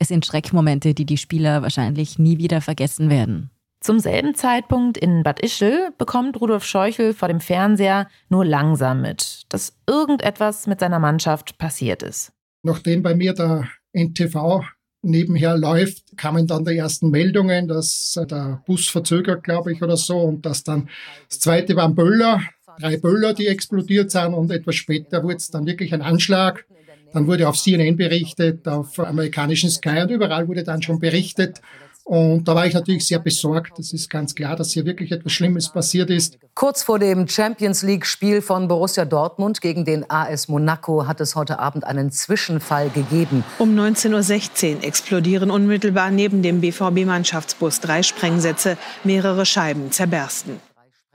Es 0.00 0.08
sind 0.08 0.26
Schreckmomente, 0.26 0.94
die 0.94 1.06
die 1.06 1.16
Spieler 1.16 1.62
wahrscheinlich 1.62 2.18
nie 2.18 2.38
wieder 2.38 2.60
vergessen 2.60 3.08
werden. 3.08 3.50
Zum 3.86 4.00
selben 4.00 4.34
Zeitpunkt 4.34 4.98
in 4.98 5.22
Bad 5.22 5.38
Ischl 5.38 5.90
bekommt 5.96 6.40
Rudolf 6.40 6.64
Scheuchel 6.64 7.14
vor 7.14 7.28
dem 7.28 7.38
Fernseher 7.38 8.08
nur 8.28 8.44
langsam 8.44 9.00
mit, 9.00 9.42
dass 9.48 9.76
irgendetwas 9.86 10.66
mit 10.66 10.80
seiner 10.80 10.98
Mannschaft 10.98 11.56
passiert 11.56 12.02
ist. 12.02 12.32
Nachdem 12.64 13.04
bei 13.04 13.14
mir 13.14 13.32
der 13.32 13.68
NTV 13.92 14.64
nebenher 15.02 15.56
läuft, 15.56 16.16
kamen 16.16 16.48
dann 16.48 16.64
die 16.64 16.76
ersten 16.76 17.10
Meldungen, 17.10 17.68
dass 17.68 18.20
der 18.28 18.60
Bus 18.66 18.88
verzögert, 18.88 19.44
glaube 19.44 19.72
ich, 19.72 19.80
oder 19.80 19.96
so. 19.96 20.18
Und 20.18 20.44
dass 20.44 20.64
dann 20.64 20.88
das 21.28 21.38
zweite 21.38 21.76
waren 21.76 21.94
Böller, 21.94 22.42
drei 22.80 22.96
Böller, 22.96 23.34
die 23.34 23.46
explodiert 23.46 24.10
sind. 24.10 24.34
Und 24.34 24.50
etwas 24.50 24.74
später 24.74 25.22
wurde 25.22 25.36
es 25.36 25.52
dann 25.52 25.64
wirklich 25.64 25.94
ein 25.94 26.02
Anschlag. 26.02 26.66
Dann 27.12 27.28
wurde 27.28 27.48
auf 27.48 27.56
CNN 27.56 27.96
berichtet, 27.96 28.66
auf 28.66 28.98
amerikanischen 28.98 29.70
Sky 29.70 30.00
und 30.02 30.10
überall 30.10 30.48
wurde 30.48 30.64
dann 30.64 30.82
schon 30.82 30.98
berichtet. 30.98 31.62
Und 32.08 32.46
da 32.46 32.54
war 32.54 32.64
ich 32.68 32.72
natürlich 32.72 33.04
sehr 33.04 33.18
besorgt. 33.18 33.80
Es 33.80 33.92
ist 33.92 34.08
ganz 34.08 34.36
klar, 34.36 34.54
dass 34.54 34.70
hier 34.70 34.86
wirklich 34.86 35.10
etwas 35.10 35.32
Schlimmes 35.32 35.72
passiert 35.72 36.08
ist. 36.08 36.38
Kurz 36.54 36.84
vor 36.84 37.00
dem 37.00 37.26
Champions 37.26 37.82
League-Spiel 37.82 38.42
von 38.42 38.68
Borussia 38.68 39.04
Dortmund 39.04 39.60
gegen 39.60 39.84
den 39.84 40.08
AS 40.08 40.46
Monaco 40.46 41.08
hat 41.08 41.20
es 41.20 41.34
heute 41.34 41.58
Abend 41.58 41.82
einen 41.82 42.12
Zwischenfall 42.12 42.90
gegeben. 42.90 43.42
Um 43.58 43.74
19.16 43.76 44.76
Uhr 44.76 44.84
explodieren 44.84 45.50
unmittelbar 45.50 46.12
neben 46.12 46.42
dem 46.42 46.60
BVB-Mannschaftsbus 46.60 47.80
drei 47.80 48.04
Sprengsätze. 48.04 48.78
Mehrere 49.02 49.44
Scheiben 49.44 49.90
zerbersten. 49.90 50.60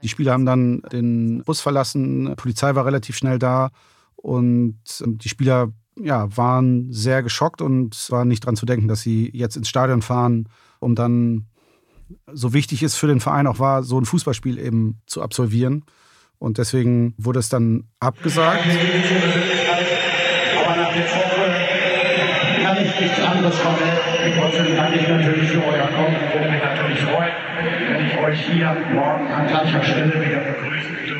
Die 0.02 0.10
Spieler 0.10 0.32
haben 0.32 0.44
dann 0.44 0.82
den 0.92 1.42
Bus 1.44 1.62
verlassen. 1.62 2.26
Die 2.26 2.34
Polizei 2.34 2.74
war 2.74 2.84
relativ 2.84 3.16
schnell 3.16 3.38
da. 3.38 3.70
Und 4.16 4.76
die 5.06 5.28
Spieler 5.30 5.72
ja, 5.98 6.36
waren 6.36 6.92
sehr 6.92 7.22
geschockt 7.22 7.60
und 7.60 8.10
waren 8.10 8.28
nicht 8.28 8.44
dran 8.44 8.56
zu 8.56 8.66
denken, 8.66 8.88
dass 8.88 9.02
sie 9.02 9.30
jetzt 9.32 9.56
ins 9.56 9.68
Stadion 9.68 10.02
fahren 10.02 10.48
um 10.82 10.94
dann, 10.94 11.46
so 12.30 12.52
wichtig 12.52 12.82
es 12.82 12.96
für 12.96 13.06
den 13.06 13.20
Verein 13.20 13.46
auch 13.46 13.58
war, 13.58 13.82
so 13.84 13.98
ein 13.98 14.04
Fußballspiel 14.04 14.58
eben 14.58 15.00
zu 15.06 15.22
absolvieren. 15.22 15.84
Und 16.38 16.58
deswegen 16.58 17.14
wurde 17.16 17.38
es 17.38 17.48
dann 17.48 17.84
abgesagt. 18.00 18.64
Aber 20.64 20.76
nach 20.76 20.92
der 20.92 21.04
Woche 21.04 21.54
kann 22.62 22.76
ich 22.84 23.00
nichts 23.00 23.20
anderes 23.20 23.56
vermelden. 23.56 24.40
Trotzdem 24.40 24.76
danke 24.76 24.98
ich 24.98 25.08
natürlich 25.08 25.50
für 25.50 25.64
euer 25.64 25.86
Kommen. 25.86 26.16
Würde 26.32 26.50
mich 26.50 26.62
natürlich 26.62 27.00
freuen, 27.00 27.32
wenn 27.92 28.06
ich 28.06 28.18
euch 28.18 28.40
hier 28.46 28.76
morgen 28.92 29.26
an 29.28 29.46
gleicher 29.46 29.82
Stelle 29.84 30.20
wieder 30.20 30.40
begrüßen. 30.40 31.11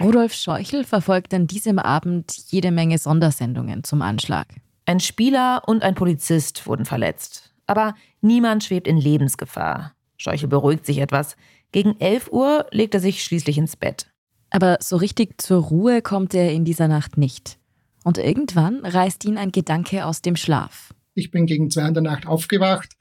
Rudolf 0.00 0.34
Scheuchel 0.34 0.84
verfolgt 0.84 1.34
an 1.34 1.46
diesem 1.46 1.78
Abend 1.78 2.36
jede 2.48 2.70
Menge 2.70 2.98
Sondersendungen 2.98 3.84
zum 3.84 4.02
Anschlag. 4.02 4.46
Ein 4.84 5.00
Spieler 5.00 5.62
und 5.66 5.82
ein 5.82 5.94
Polizist 5.94 6.66
wurden 6.66 6.84
verletzt 6.84 7.46
aber 7.66 7.94
niemand 8.20 8.64
schwebt 8.64 8.88
in 8.88 8.96
Lebensgefahr. 8.96 9.92
Scheuchel 10.16 10.48
beruhigt 10.48 10.86
sich 10.86 10.98
etwas. 10.98 11.36
Gegen 11.72 11.98
11 12.00 12.32
Uhr 12.32 12.66
legt 12.70 12.94
er 12.94 13.00
sich 13.00 13.22
schließlich 13.22 13.58
ins 13.58 13.76
Bett. 13.76 14.10
Aber 14.50 14.78
so 14.80 14.96
richtig 14.96 15.40
zur 15.40 15.62
Ruhe 15.62 16.00
kommt 16.00 16.32
er 16.32 16.52
in 16.52 16.64
dieser 16.64 16.88
Nacht 16.88 17.18
nicht. 17.18 17.58
Und 18.04 18.18
irgendwann 18.18 18.86
reißt 18.86 19.24
ihn 19.24 19.36
ein 19.36 19.52
Gedanke 19.52 20.06
aus 20.06 20.22
dem 20.22 20.36
Schlaf. 20.36 20.94
Ich 21.14 21.30
bin 21.30 21.46
gegen 21.46 21.70
zwei 21.70 21.88
in 21.88 21.94
der 21.94 22.02
Nacht 22.02 22.26
aufgewacht 22.26 22.95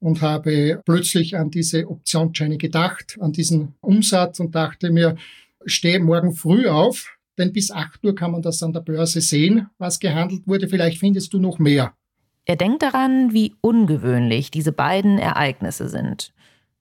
und 0.00 0.22
habe 0.22 0.80
plötzlich 0.84 1.36
an 1.36 1.50
diese 1.50 1.88
Optionsscheine 1.88 2.58
gedacht, 2.58 3.16
an 3.20 3.32
diesen 3.32 3.74
Umsatz 3.80 4.40
und 4.40 4.54
dachte 4.54 4.90
mir, 4.90 5.16
stehe 5.66 6.00
morgen 6.00 6.32
früh 6.32 6.68
auf, 6.68 7.18
denn 7.36 7.52
bis 7.52 7.70
8 7.70 8.04
Uhr 8.04 8.14
kann 8.14 8.32
man 8.32 8.42
das 8.42 8.62
an 8.62 8.72
der 8.72 8.80
Börse 8.80 9.20
sehen, 9.20 9.68
was 9.78 10.00
gehandelt 10.00 10.46
wurde. 10.46 10.68
Vielleicht 10.68 10.98
findest 10.98 11.32
du 11.32 11.38
noch 11.38 11.58
mehr. 11.58 11.94
Er 12.44 12.56
denkt 12.56 12.82
daran, 12.82 13.32
wie 13.32 13.54
ungewöhnlich 13.60 14.50
diese 14.50 14.72
beiden 14.72 15.18
Ereignisse 15.18 15.88
sind. 15.88 16.32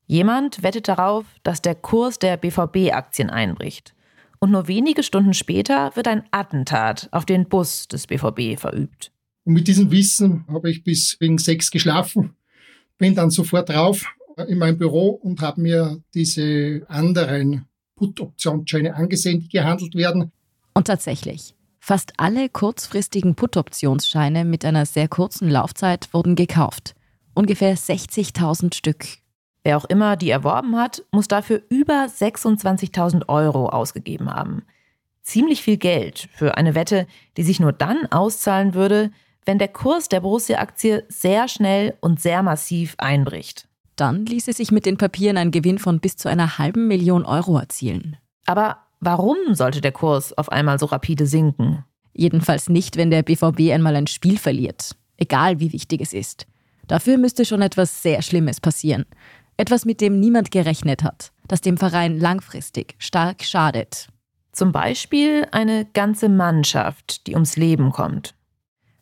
Jemand 0.06 0.64
wettet 0.64 0.88
darauf, 0.88 1.26
dass 1.44 1.62
der 1.62 1.76
Kurs 1.76 2.18
der 2.20 2.38
BVB-Aktien 2.38 3.30
einbricht. 3.30 3.94
Und 4.40 4.52
nur 4.52 4.70
wenige 4.70 5.04
Stunden 5.04 5.34
später 5.34 5.94
wird 5.96 6.08
ein 6.08 6.24
Attentat 6.32 7.10
auf 7.12 7.26
den 7.26 7.50
Bus 7.50 7.88
des 7.88 8.08
BVB 8.08 8.58
verübt. 8.58 9.12
Und 9.44 9.54
mit 9.54 9.68
diesem 9.68 9.92
Wissen 9.92 10.46
habe 10.48 10.70
ich 10.70 10.84
bis 10.84 11.18
wegen 11.20 11.38
sechs 11.38 11.72
geschlafen, 11.72 12.37
bin 12.98 13.16
dann 13.16 13.30
sofort 13.30 13.70
drauf 13.70 14.06
in 14.48 14.58
mein 14.58 14.78
Büro 14.78 15.10
und 15.10 15.42
habe 15.42 15.62
mir 15.62 16.02
diese 16.14 16.84
anderen 16.88 17.66
Put-Optionsscheine 17.96 18.96
angesehen, 18.96 19.40
die 19.42 19.50
gehandelt 19.50 19.96
werden. 19.96 20.32
Und 20.74 20.88
tatsächlich, 20.88 21.56
Fast 21.88 22.16
alle 22.18 22.50
kurzfristigen 22.50 23.36
Put-Optionsscheine 23.36 24.44
mit 24.44 24.66
einer 24.66 24.86
sehr 24.86 25.08
kurzen 25.08 25.50
Laufzeit 25.50 26.14
wurden 26.14 26.36
gekauft. 26.36 26.96
Ungefähr 27.34 27.78
60.000 27.78 28.76
Stück. 28.76 29.06
Wer 29.64 29.78
auch 29.78 29.86
immer 29.86 30.18
die 30.18 30.30
erworben 30.30 30.76
hat, 30.76 31.06
muss 31.14 31.30
dafür 31.30 31.62
über 31.70 31.94
26.000 31.94 33.30
Euro 33.30 33.70
ausgegeben 33.70 34.30
haben. 34.30 34.64
Ziemlich 35.22 35.62
viel 35.62 35.78
Geld 35.78 36.28
für 36.34 36.58
eine 36.58 36.76
Wette, 36.76 37.08
die 37.38 37.44
sich 37.44 37.62
nur 37.62 37.72
dann 37.72 38.06
auszahlen 38.12 38.74
würde, 38.74 39.12
wenn 39.48 39.58
der 39.58 39.70
Kurs 39.70 40.10
der 40.10 40.20
Borussia-Aktie 40.20 41.06
sehr 41.08 41.48
schnell 41.48 41.96
und 42.02 42.22
sehr 42.22 42.44
massiv 42.44 42.96
einbricht. 42.98 43.68
Dann 43.96 44.26
ließe 44.26 44.52
sich 44.52 44.72
mit 44.72 44.86
den 44.86 44.98
Papieren 44.98 45.38
ein 45.38 45.52
Gewinn 45.52 45.80
von 45.80 46.02
bis 46.02 46.18
zu 46.18 46.28
einer 46.30 46.58
halben 46.58 46.88
Million 46.88 47.26
Euro 47.26 47.58
erzielen. 47.58 48.18
Aber 48.46 48.78
warum 49.00 49.38
sollte 49.54 49.80
der 49.80 49.94
Kurs 49.94 50.38
auf 50.38 50.52
einmal 50.52 50.78
so 50.80 50.86
rapide 50.88 51.26
sinken? 51.26 51.86
Jedenfalls 52.14 52.68
nicht, 52.68 52.98
wenn 52.98 53.10
der 53.10 53.24
BVB 53.24 53.72
einmal 53.72 53.96
ein 53.96 54.08
Spiel 54.08 54.38
verliert, 54.38 54.96
egal 55.16 55.62
wie 55.62 55.72
wichtig 55.72 56.02
es 56.02 56.14
ist. 56.14 56.46
Dafür 56.88 57.18
müsste 57.18 57.46
schon 57.46 57.62
etwas 57.62 58.04
sehr 58.04 58.22
Schlimmes 58.22 58.60
passieren. 58.60 59.06
Etwas, 59.56 59.86
mit 59.86 60.02
dem 60.02 60.20
niemand 60.20 60.52
gerechnet 60.52 61.04
hat, 61.04 61.32
das 61.48 61.62
dem 61.62 61.78
Verein 61.78 62.20
langfristig 62.20 62.96
stark 63.00 63.44
schadet. 63.44 64.10
Zum 64.52 64.72
Beispiel 64.72 65.48
eine 65.52 65.86
ganze 65.86 66.28
Mannschaft, 66.28 67.28
die 67.28 67.34
ums 67.34 67.56
Leben 67.56 67.92
kommt. 67.92 68.37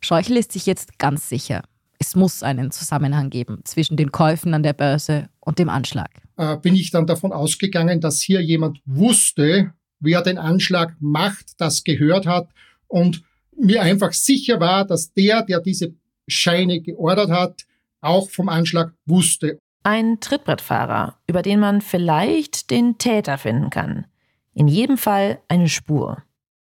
Scheuchel 0.06 0.36
ist 0.36 0.52
sich 0.52 0.66
jetzt 0.66 1.00
ganz 1.00 1.28
sicher. 1.28 1.64
Es 1.98 2.14
muss 2.14 2.44
einen 2.44 2.70
Zusammenhang 2.70 3.28
geben 3.28 3.62
zwischen 3.64 3.96
den 3.96 4.12
Käufen 4.12 4.54
an 4.54 4.62
der 4.62 4.72
Börse 4.72 5.28
und 5.40 5.58
dem 5.58 5.68
Anschlag. 5.68 6.10
Äh, 6.36 6.56
bin 6.58 6.76
ich 6.76 6.92
dann 6.92 7.08
davon 7.08 7.32
ausgegangen, 7.32 8.00
dass 8.00 8.20
hier 8.20 8.40
jemand 8.40 8.80
wusste, 8.84 9.72
wer 9.98 10.22
den 10.22 10.38
Anschlag 10.38 10.94
macht, 11.00 11.60
das 11.60 11.82
gehört 11.82 12.24
hat 12.24 12.48
und 12.86 13.24
mir 13.58 13.82
einfach 13.82 14.12
sicher 14.12 14.60
war, 14.60 14.86
dass 14.86 15.12
der, 15.12 15.42
der 15.42 15.60
diese 15.60 15.94
Scheine 16.28 16.80
geordert 16.80 17.30
hat, 17.30 17.66
auch 18.00 18.30
vom 18.30 18.48
Anschlag 18.48 18.92
wusste. 19.06 19.58
Ein 19.82 20.20
Trittbrettfahrer, 20.20 21.18
über 21.26 21.42
den 21.42 21.58
man 21.58 21.80
vielleicht 21.80 22.70
den 22.70 22.98
Täter 22.98 23.38
finden 23.38 23.70
kann. 23.70 24.06
In 24.54 24.68
jedem 24.68 24.98
Fall 24.98 25.40
eine 25.48 25.68
Spur. 25.68 26.22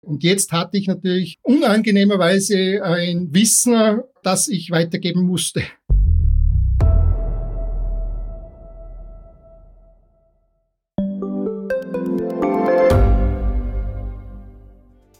Und 0.07 0.23
jetzt 0.23 0.53
hatte 0.53 0.77
ich 0.77 0.87
natürlich 0.87 1.37
unangenehmerweise 1.41 2.81
ein 2.81 3.27
Wissen, 3.33 3.99
das 4.23 4.47
ich 4.47 4.71
weitergeben 4.71 5.23
musste. 5.23 5.63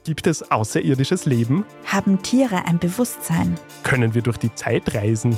Gibt 0.05 0.25
es 0.25 0.49
außerirdisches 0.49 1.25
Leben? 1.25 1.65
Haben 1.83 2.23
Tiere 2.23 2.65
ein 2.65 2.79
Bewusstsein? 2.79 3.59
Können 3.83 4.13
wir 4.13 4.21
durch 4.21 4.37
die 4.37 4.55
Zeit 4.55 4.95
reisen? 4.95 5.37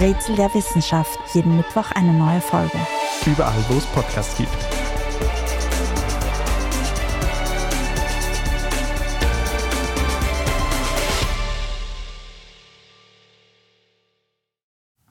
Rätsel 0.00 0.34
der 0.34 0.52
Wissenschaft. 0.52 1.20
Jeden 1.34 1.56
Mittwoch 1.56 1.92
eine 1.92 2.12
neue 2.12 2.40
Folge. 2.40 2.78
Überall, 3.26 3.64
wo 3.68 3.78
es 3.78 3.86
Podcasts 3.86 4.36
gibt. 4.36 4.50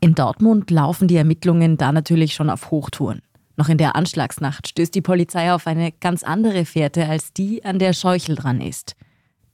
In 0.02 0.16
Dortmund 0.16 0.70
laufen 0.70 1.08
die 1.08 1.16
Ermittlungen 1.16 1.78
da 1.78 1.94
natürlich 1.94 2.34
schon 2.34 2.50
auf 2.50 2.70
Hochtouren. 2.70 3.22
Noch 3.56 3.70
in 3.70 3.78
der 3.78 3.96
Anschlagsnacht 3.96 4.68
stößt 4.68 4.94
die 4.94 5.02
Polizei 5.02 5.54
auf 5.54 5.66
eine 5.66 5.94
ganz 5.94 6.24
andere 6.24 6.66
Fährte 6.66 7.08
als 7.08 7.32
die, 7.32 7.64
an 7.64 7.80
der 7.80 7.94
Scheuchel 7.94 8.36
dran 8.36 8.60
ist. 8.60 8.98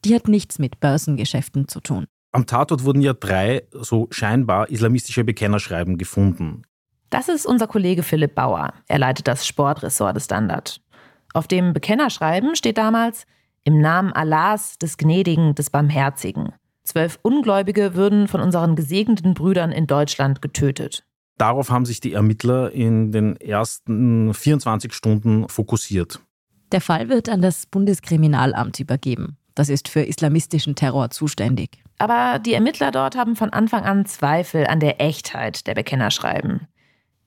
Die 0.06 0.16
hat 0.16 0.28
nichts 0.28 0.58
mit 0.58 0.80
Börsengeschäften 0.80 1.68
zu 1.68 1.82
tun. 1.82 2.08
Am 2.32 2.46
Tatort 2.46 2.84
wurden 2.84 3.02
ja 3.02 3.14
drei 3.14 3.64
so 3.72 4.08
scheinbar 4.12 4.70
islamistische 4.70 5.24
Bekennerschreiben 5.24 5.98
gefunden. 5.98 6.62
Das 7.10 7.28
ist 7.28 7.48
unser 7.48 7.68
Kollege 7.68 8.04
Philipp 8.04 8.36
Bauer. 8.36 8.74
Er 8.88 9.00
leitet 9.00 9.28
das 9.28 9.48
Sportressort 9.48 10.16
des 10.16 10.26
Standard. 10.26 10.80
Auf 11.34 11.48
dem 11.48 11.74
Bekennerschreiben 11.74 12.56
steht 12.56 12.78
damals 12.78 13.26
im 13.64 13.82
Namen 13.82 14.14
Allahs, 14.14 14.78
des 14.78 14.98
Gnädigen, 14.98 15.56
des 15.56 15.72
Barmherzigen. 15.72 16.54
Zwölf 16.84 17.20
Ungläubige 17.22 17.96
würden 17.96 18.28
von 18.28 18.42
unseren 18.42 18.76
gesegneten 18.76 19.34
Brüdern 19.34 19.72
in 19.72 19.88
Deutschland 19.88 20.42
getötet. 20.42 21.04
Darauf 21.38 21.70
haben 21.70 21.86
sich 21.86 22.00
die 22.00 22.14
Ermittler 22.14 22.72
in 22.72 23.12
den 23.12 23.38
ersten 23.38 24.34
24 24.34 24.94
Stunden 24.94 25.48
fokussiert. 25.48 26.20
Der 26.72 26.82
Fall 26.82 27.10
wird 27.10 27.30
an 27.30 27.42
das 27.42 27.66
Bundeskriminalamt 27.66 28.80
übergeben. 28.80 29.38
Das 29.56 29.70
ist 29.70 29.88
für 29.88 30.02
islamistischen 30.02 30.76
Terror 30.76 31.10
zuständig. 31.10 31.84
Aber 32.00 32.40
die 32.40 32.54
Ermittler 32.54 32.92
dort 32.92 33.16
haben 33.18 33.36
von 33.36 33.52
Anfang 33.52 33.84
an 33.84 34.06
Zweifel 34.06 34.66
an 34.66 34.80
der 34.80 35.02
Echtheit 35.02 35.68
der 35.68 35.76
Bekennerschreiben. 35.76 36.68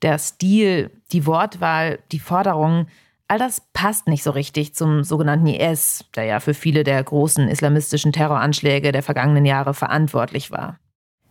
Der 0.00 0.18
Stil, 0.18 0.90
die 1.12 1.26
Wortwahl, 1.26 2.00
die 2.10 2.18
Forderungen, 2.18 2.88
all 3.28 3.38
das 3.38 3.62
passt 3.74 4.08
nicht 4.08 4.22
so 4.22 4.30
richtig 4.30 4.74
zum 4.74 5.04
sogenannten 5.04 5.46
IS, 5.46 6.06
der 6.16 6.24
ja 6.24 6.40
für 6.40 6.54
viele 6.54 6.84
der 6.84 7.04
großen 7.04 7.48
islamistischen 7.48 8.12
Terroranschläge 8.12 8.92
der 8.92 9.02
vergangenen 9.02 9.44
Jahre 9.44 9.74
verantwortlich 9.74 10.50
war. 10.50 10.78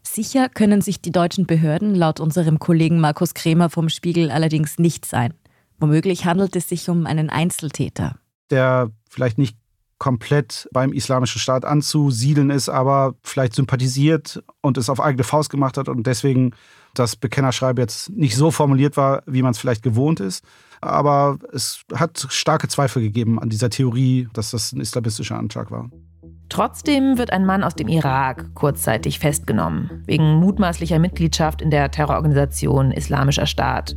Sicher 0.04 0.47
können 0.47 0.82
sich 0.82 1.01
die 1.01 1.12
deutschen 1.12 1.47
Behörden 1.47 1.95
laut 1.95 2.19
unserem 2.19 2.60
Kollegen 2.60 2.99
Markus 2.99 3.34
Kremer 3.34 3.69
vom 3.69 3.89
Spiegel 3.89 4.30
allerdings 4.30 4.77
nicht 4.77 5.06
sein. 5.06 5.34
Womöglich 5.80 6.25
handelt 6.25 6.56
es 6.56 6.69
sich 6.69 6.89
um 6.89 7.08
einen 7.08 7.30
Einzeltäter. 7.30 8.17
Der 8.51 8.91
vielleicht 9.10 9.38
nicht 9.38 9.58
komplett 10.01 10.67
beim 10.73 10.93
Islamischen 10.93 11.39
Staat 11.39 11.63
anzusiedeln 11.63 12.49
ist, 12.49 12.69
aber 12.69 13.13
vielleicht 13.21 13.53
sympathisiert 13.53 14.43
und 14.61 14.79
es 14.79 14.89
auf 14.89 14.99
eigene 14.99 15.23
Faust 15.23 15.51
gemacht 15.51 15.77
hat 15.77 15.87
und 15.87 16.07
deswegen 16.07 16.53
das 16.95 17.15
Bekennerschreiben 17.15 17.79
jetzt 17.79 18.09
nicht 18.09 18.35
so 18.35 18.49
formuliert 18.49 18.97
war, 18.97 19.21
wie 19.27 19.43
man 19.43 19.51
es 19.51 19.59
vielleicht 19.59 19.83
gewohnt 19.83 20.19
ist. 20.19 20.43
Aber 20.81 21.37
es 21.53 21.83
hat 21.93 22.25
starke 22.29 22.67
Zweifel 22.67 23.03
gegeben 23.03 23.39
an 23.39 23.49
dieser 23.49 23.69
Theorie, 23.69 24.27
dass 24.33 24.49
das 24.49 24.71
ein 24.71 24.81
islamistischer 24.81 25.37
Anschlag 25.37 25.69
war. 25.69 25.91
Trotzdem 26.49 27.19
wird 27.19 27.31
ein 27.31 27.45
Mann 27.45 27.63
aus 27.63 27.75
dem 27.75 27.87
Irak 27.87 28.55
kurzzeitig 28.55 29.19
festgenommen, 29.19 30.03
wegen 30.07 30.33
mutmaßlicher 30.33 30.97
Mitgliedschaft 30.97 31.61
in 31.61 31.69
der 31.69 31.91
Terrororganisation 31.91 32.91
Islamischer 32.91 33.45
Staat. 33.45 33.95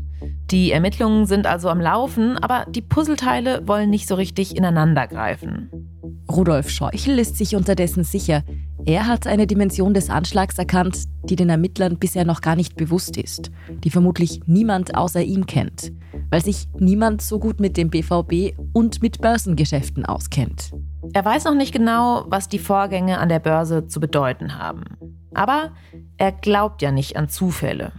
Die 0.50 0.70
Ermittlungen 0.70 1.24
sind 1.24 1.46
also 1.46 1.70
am 1.70 1.80
Laufen, 1.80 2.36
aber 2.36 2.66
die 2.68 2.82
Puzzleteile 2.82 3.66
wollen 3.66 3.88
nicht 3.88 4.06
so 4.06 4.14
richtig 4.14 4.54
ineinandergreifen. 4.54 5.93
Rudolf 6.30 6.70
Scheuchel 6.70 7.18
ist 7.18 7.36
sich 7.36 7.54
unterdessen 7.54 8.02
sicher, 8.02 8.42
er 8.86 9.06
hat 9.06 9.26
eine 9.26 9.46
Dimension 9.46 9.94
des 9.94 10.10
Anschlags 10.10 10.58
erkannt, 10.58 11.04
die 11.24 11.36
den 11.36 11.48
Ermittlern 11.48 11.98
bisher 11.98 12.24
noch 12.24 12.40
gar 12.40 12.56
nicht 12.56 12.76
bewusst 12.76 13.16
ist, 13.16 13.50
die 13.82 13.90
vermutlich 13.90 14.40
niemand 14.46 14.94
außer 14.94 15.22
ihm 15.22 15.46
kennt, 15.46 15.92
weil 16.30 16.42
sich 16.42 16.68
niemand 16.78 17.22
so 17.22 17.38
gut 17.38 17.60
mit 17.60 17.76
dem 17.76 17.90
BVB 17.90 18.58
und 18.72 19.00
mit 19.00 19.20
Börsengeschäften 19.20 20.04
auskennt. 20.04 20.72
Er 21.12 21.24
weiß 21.24 21.44
noch 21.44 21.54
nicht 21.54 21.72
genau, 21.72 22.24
was 22.28 22.48
die 22.48 22.58
Vorgänge 22.58 23.18
an 23.18 23.28
der 23.28 23.38
Börse 23.38 23.86
zu 23.86 24.00
bedeuten 24.00 24.58
haben. 24.58 24.84
Aber 25.34 25.72
er 26.16 26.32
glaubt 26.32 26.82
ja 26.82 26.90
nicht 26.90 27.16
an 27.16 27.28
Zufälle. 27.28 27.92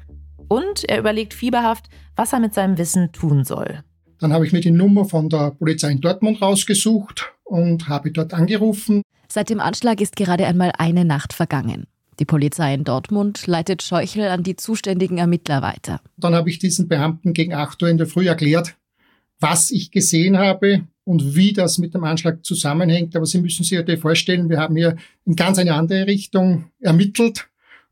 Und 0.48 0.88
er 0.88 1.00
überlegt 1.00 1.34
fieberhaft, 1.34 1.90
was 2.16 2.34
er 2.34 2.40
mit 2.40 2.54
seinem 2.54 2.78
Wissen 2.78 3.12
tun 3.12 3.44
soll. 3.44 3.84
Dann 4.20 4.34
habe 4.34 4.46
ich 4.46 4.54
mir 4.54 4.62
die 4.62 4.72
Nummer 4.72 5.06
von 5.06 5.30
der 5.30 5.52
Polizei 5.52 5.92
in 5.92 6.02
Dortmund 6.02 6.42
rausgesucht 6.42 7.35
und 7.46 7.88
habe 7.88 8.12
dort 8.12 8.34
angerufen. 8.34 9.02
Seit 9.30 9.50
dem 9.50 9.60
Anschlag 9.60 10.02
ist 10.02 10.16
gerade 10.16 10.46
einmal 10.46 10.74
eine 10.78 11.06
Nacht 11.06 11.34
vergangen. 11.34 11.88
Die 12.20 12.26
Polizei 12.26 12.74
in 12.74 12.84
Dortmund 12.84 13.46
leitet 13.48 13.84
Scheuchel 13.84 14.28
an 14.28 14.44
die 14.44 14.56
zuständigen 14.56 15.18
Ermittler 15.18 15.62
weiter. 15.62 16.00
Dann 16.18 16.34
habe 16.34 16.50
ich 16.50 16.60
diesen 16.60 16.88
Beamten 16.88 17.34
gegen 17.34 17.54
8 17.54 17.82
Uhr 17.84 17.90
in 17.90 17.98
der 17.98 18.08
Früh 18.08 18.28
erklärt, 18.28 18.76
was 19.40 19.70
ich 19.72 19.92
gesehen 19.92 20.38
habe 20.38 20.88
und 21.04 21.36
wie 21.36 21.52
das 21.52 21.78
mit 21.78 21.94
dem 21.94 22.04
Anschlag 22.06 22.46
zusammenhängt. 22.46 23.16
Aber 23.16 23.26
Sie 23.26 23.42
müssen 23.42 23.64
sich 23.64 23.78
ja 23.78 23.98
vorstellen, 23.98 24.50
wir 24.50 24.60
haben 24.60 24.76
hier 24.76 24.96
in 25.26 25.36
ganz 25.36 25.58
eine 25.58 25.74
andere 25.74 26.08
Richtung 26.08 26.72
ermittelt. 26.80 27.48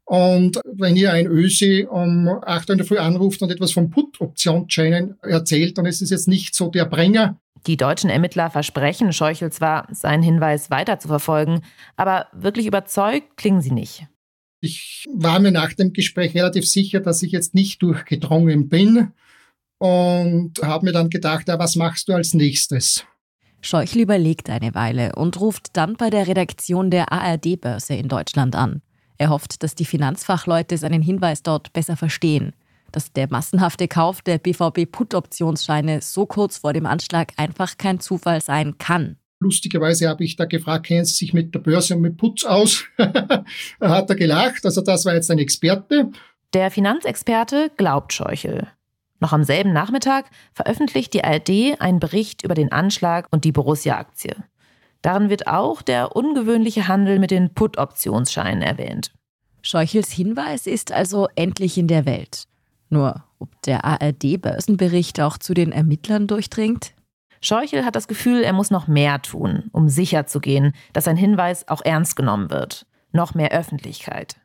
Und 0.05 0.59
wenn 0.65 0.95
ihr 0.95 1.11
ein 1.13 1.27
Ösi 1.27 1.87
um 1.89 2.27
8 2.27 2.69
Uhr 2.69 2.73
in 2.73 2.77
der 2.77 2.87
Früh 2.87 2.97
anruft 2.97 3.41
und 3.41 3.51
etwas 3.51 3.71
von 3.71 3.89
Put-Optionsscheinen 3.89 5.15
erzählt, 5.21 5.77
dann 5.77 5.85
ist 5.85 6.01
es 6.01 6.09
jetzt 6.09 6.27
nicht 6.27 6.55
so 6.55 6.69
der 6.69 6.85
Bringer. 6.85 7.39
Die 7.65 7.77
deutschen 7.77 8.09
Ermittler 8.09 8.49
versprechen 8.49 9.13
Scheuchel 9.13 9.51
zwar, 9.51 9.87
seinen 9.91 10.23
Hinweis 10.23 10.69
weiter 10.69 10.99
zu 10.99 11.07
verfolgen, 11.07 11.61
aber 11.95 12.27
wirklich 12.33 12.65
überzeugt 12.65 13.37
klingen 13.37 13.61
sie 13.61 13.71
nicht. 13.71 14.07
Ich 14.59 15.05
war 15.13 15.39
mir 15.39 15.51
nach 15.51 15.73
dem 15.73 15.93
Gespräch 15.93 16.35
relativ 16.35 16.67
sicher, 16.67 16.99
dass 16.99 17.23
ich 17.23 17.31
jetzt 17.31 17.53
nicht 17.53 17.81
durchgedrungen 17.81 18.69
bin 18.69 19.11
und 19.77 20.53
habe 20.61 20.85
mir 20.85 20.93
dann 20.93 21.09
gedacht, 21.09 21.47
ja, 21.47 21.59
was 21.59 21.75
machst 21.75 22.07
du 22.07 22.13
als 22.13 22.33
nächstes? 22.33 23.05
Scheuchel 23.61 24.01
überlegt 24.01 24.49
eine 24.49 24.75
Weile 24.75 25.15
und 25.15 25.39
ruft 25.39 25.75
dann 25.77 25.95
bei 25.95 26.09
der 26.09 26.27
Redaktion 26.27 26.91
der 26.91 27.11
ARD-Börse 27.13 27.93
in 27.93 28.09
Deutschland 28.09 28.55
an. 28.55 28.81
Er 29.17 29.29
hofft, 29.29 29.63
dass 29.63 29.75
die 29.75 29.85
Finanzfachleute 29.85 30.77
seinen 30.77 31.01
Hinweis 31.01 31.43
dort 31.43 31.71
besser 31.71 31.95
verstehen 31.95 32.53
dass 32.93 33.11
der 33.11 33.27
massenhafte 33.29 33.89
Kauf 33.89 34.21
der 34.21 34.37
BVB-Put-Optionsscheine 34.37 36.01
so 36.01 36.25
kurz 36.25 36.59
vor 36.59 36.71
dem 36.71 36.85
Anschlag 36.85 37.33
einfach 37.35 37.77
kein 37.77 37.99
Zufall 37.99 38.39
sein 38.39 38.77
kann. 38.77 39.17
Lustigerweise 39.39 40.07
habe 40.07 40.23
ich 40.23 40.37
da 40.37 40.45
gefragt, 40.45 40.85
kennen 40.85 41.03
Sie 41.03 41.15
sich 41.15 41.33
mit 41.33 41.53
der 41.53 41.59
Börse 41.59 41.95
und 41.95 42.01
mit 42.01 42.15
Putz 42.17 42.45
aus? 42.45 42.85
da 42.97 43.43
hat 43.81 44.09
er 44.09 44.15
gelacht. 44.15 44.65
Also 44.65 44.81
das 44.81 45.03
war 45.03 45.13
jetzt 45.13 45.29
ein 45.29 45.39
Experte. 45.39 46.11
Der 46.53 46.71
Finanzexperte 46.71 47.69
glaubt 47.75 48.13
Scheuchel. 48.13 48.67
Noch 49.19 49.33
am 49.33 49.43
selben 49.43 49.73
Nachmittag 49.73 50.29
veröffentlicht 50.53 51.13
die 51.13 51.23
ARD 51.23 51.79
einen 51.79 51.99
Bericht 51.99 52.43
über 52.43 52.55
den 52.55 52.71
Anschlag 52.71 53.27
und 53.31 53.43
die 53.43 53.51
Borussia-Aktie. 53.51 54.35
Darin 55.01 55.29
wird 55.29 55.47
auch 55.47 55.81
der 55.81 56.15
ungewöhnliche 56.15 56.87
Handel 56.87 57.19
mit 57.19 57.31
den 57.31 57.53
Put-Optionsscheinen 57.53 58.61
erwähnt. 58.61 59.11
Scheuchels 59.61 60.11
Hinweis 60.11 60.67
ist 60.67 60.91
also 60.91 61.27
endlich 61.35 61.77
in 61.77 61.87
der 61.87 62.05
Welt. 62.05 62.45
Nur, 62.93 63.23
ob 63.39 63.59
der 63.63 63.85
ARD-Börsenbericht 63.85 65.19
auch 65.19 65.39
zu 65.39 65.55
den 65.55 65.71
Ermittlern 65.71 66.27
durchdringt? 66.27 66.93
Scheuchel 67.41 67.85
hat 67.85 67.95
das 67.95 68.07
Gefühl, 68.07 68.43
er 68.43 68.53
muss 68.53 68.69
noch 68.69 68.87
mehr 68.87 69.19
tun, 69.19 69.71
um 69.71 69.89
sicherzugehen, 69.89 70.73
dass 70.93 71.05
sein 71.05 71.17
Hinweis 71.17 71.67
auch 71.67 71.81
ernst 71.83 72.15
genommen 72.15 72.51
wird. 72.51 72.85
Noch 73.11 73.33
mehr 73.33 73.51
Öffentlichkeit. 73.51 74.35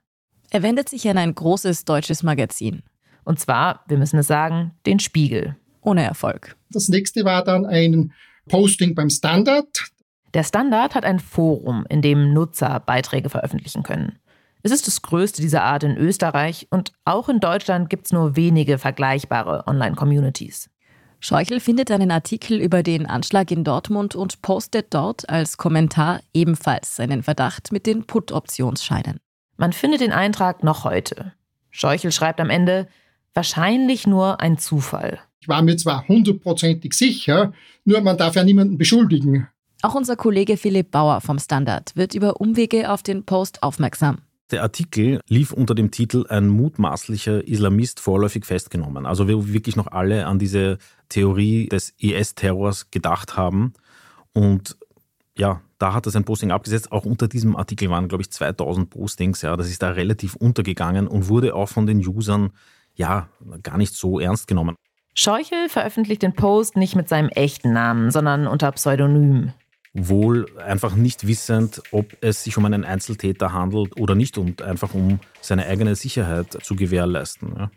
Er 0.48 0.62
wendet 0.62 0.88
sich 0.88 1.06
an 1.10 1.18
ein 1.18 1.34
großes 1.34 1.84
deutsches 1.84 2.22
Magazin. 2.22 2.82
Und 3.22 3.38
zwar, 3.38 3.84
wir 3.86 3.98
müssen 3.98 4.18
es 4.18 4.28
sagen, 4.28 4.72
den 4.86 4.98
Spiegel. 4.98 5.56
Ohne 5.82 6.02
Erfolg. 6.04 6.56
Das 6.70 6.88
nächste 6.88 7.26
war 7.26 7.44
dann 7.44 7.66
ein 7.66 8.14
Posting 8.48 8.94
beim 8.94 9.10
Standard. 9.10 9.90
Der 10.32 10.42
Standard 10.42 10.94
hat 10.94 11.04
ein 11.04 11.20
Forum, 11.20 11.84
in 11.90 12.00
dem 12.00 12.32
Nutzer 12.32 12.80
Beiträge 12.80 13.28
veröffentlichen 13.28 13.82
können. 13.82 14.18
Es 14.62 14.72
ist 14.72 14.86
das 14.86 15.02
größte 15.02 15.40
dieser 15.40 15.62
Art 15.62 15.84
in 15.84 15.96
Österreich 15.96 16.66
und 16.70 16.92
auch 17.04 17.28
in 17.28 17.40
Deutschland 17.40 17.90
gibt 17.90 18.06
es 18.06 18.12
nur 18.12 18.34
wenige 18.34 18.78
vergleichbare 18.78 19.64
Online-Communities. 19.66 20.68
Scheuchel 21.20 21.60
findet 21.60 21.90
einen 21.90 22.10
Artikel 22.10 22.60
über 22.60 22.82
den 22.82 23.06
Anschlag 23.06 23.50
in 23.50 23.64
Dortmund 23.64 24.14
und 24.14 24.42
postet 24.42 24.94
dort 24.94 25.28
als 25.28 25.56
Kommentar 25.56 26.20
ebenfalls 26.32 26.96
seinen 26.96 27.22
Verdacht 27.22 27.72
mit 27.72 27.86
den 27.86 28.04
Put-Optionsscheinen. 28.04 29.18
Man 29.56 29.72
findet 29.72 30.00
den 30.00 30.12
Eintrag 30.12 30.62
noch 30.62 30.84
heute. 30.84 31.32
Scheuchel 31.70 32.12
schreibt 32.12 32.40
am 32.40 32.50
Ende, 32.50 32.88
wahrscheinlich 33.34 34.06
nur 34.06 34.40
ein 34.40 34.58
Zufall. 34.58 35.18
Ich 35.40 35.48
war 35.48 35.62
mir 35.62 35.76
zwar 35.76 36.06
hundertprozentig 36.06 36.94
sicher, 36.94 37.52
nur 37.84 38.00
man 38.00 38.16
darf 38.16 38.36
ja 38.36 38.44
niemanden 38.44 38.78
beschuldigen. 38.78 39.48
Auch 39.82 39.94
unser 39.94 40.16
Kollege 40.16 40.56
Philipp 40.56 40.90
Bauer 40.90 41.20
vom 41.20 41.38
Standard 41.38 41.94
wird 41.94 42.14
über 42.14 42.40
Umwege 42.40 42.90
auf 42.90 43.02
den 43.02 43.24
Post 43.24 43.62
aufmerksam. 43.62 44.18
Der 44.50 44.62
Artikel 44.62 45.20
lief 45.28 45.52
unter 45.52 45.74
dem 45.74 45.90
Titel 45.90 46.24
Ein 46.28 46.48
mutmaßlicher 46.48 47.46
Islamist 47.46 48.00
vorläufig 48.00 48.46
festgenommen. 48.46 49.04
Also 49.04 49.28
wir 49.28 49.52
wirklich 49.52 49.76
noch 49.76 49.88
alle 49.88 50.26
an 50.26 50.38
diese 50.38 50.78
Theorie 51.10 51.68
des 51.68 51.94
IS-Terrors 51.98 52.90
gedacht 52.90 53.36
haben. 53.36 53.74
Und 54.32 54.78
ja, 55.36 55.60
da 55.78 55.92
hat 55.92 56.06
er 56.06 56.12
sein 56.12 56.24
Posting 56.24 56.50
abgesetzt. 56.50 56.92
Auch 56.92 57.04
unter 57.04 57.28
diesem 57.28 57.56
Artikel 57.56 57.90
waren, 57.90 58.08
glaube 58.08 58.22
ich, 58.22 58.30
2000 58.30 58.88
Postings. 58.88 59.42
Ja, 59.42 59.56
das 59.56 59.68
ist 59.68 59.82
da 59.82 59.90
relativ 59.90 60.34
untergegangen 60.34 61.06
und 61.08 61.28
wurde 61.28 61.54
auch 61.54 61.68
von 61.68 61.86
den 61.86 61.98
Usern 61.98 62.50
ja 62.94 63.28
gar 63.62 63.76
nicht 63.76 63.94
so 63.94 64.18
ernst 64.18 64.48
genommen. 64.48 64.76
Scheuchel 65.14 65.68
veröffentlicht 65.68 66.22
den 66.22 66.34
Post 66.34 66.76
nicht 66.76 66.96
mit 66.96 67.08
seinem 67.08 67.28
echten 67.28 67.72
Namen, 67.72 68.10
sondern 68.10 68.46
unter 68.46 68.72
Pseudonym 68.72 69.52
wohl 69.94 70.46
einfach 70.58 70.94
nicht 70.94 71.26
wissend, 71.26 71.82
ob 71.90 72.16
es 72.20 72.44
sich 72.44 72.56
um 72.56 72.64
einen 72.64 72.84
Einzeltäter 72.84 73.52
handelt 73.52 73.98
oder 73.98 74.14
nicht 74.14 74.38
und 74.38 74.62
einfach 74.62 74.94
um 74.94 75.20
seine 75.40 75.66
eigene 75.66 75.94
Sicherheit 75.94 76.58
zu 76.62 76.76
gewährleisten. 76.76 77.54
Ja. 77.56 77.70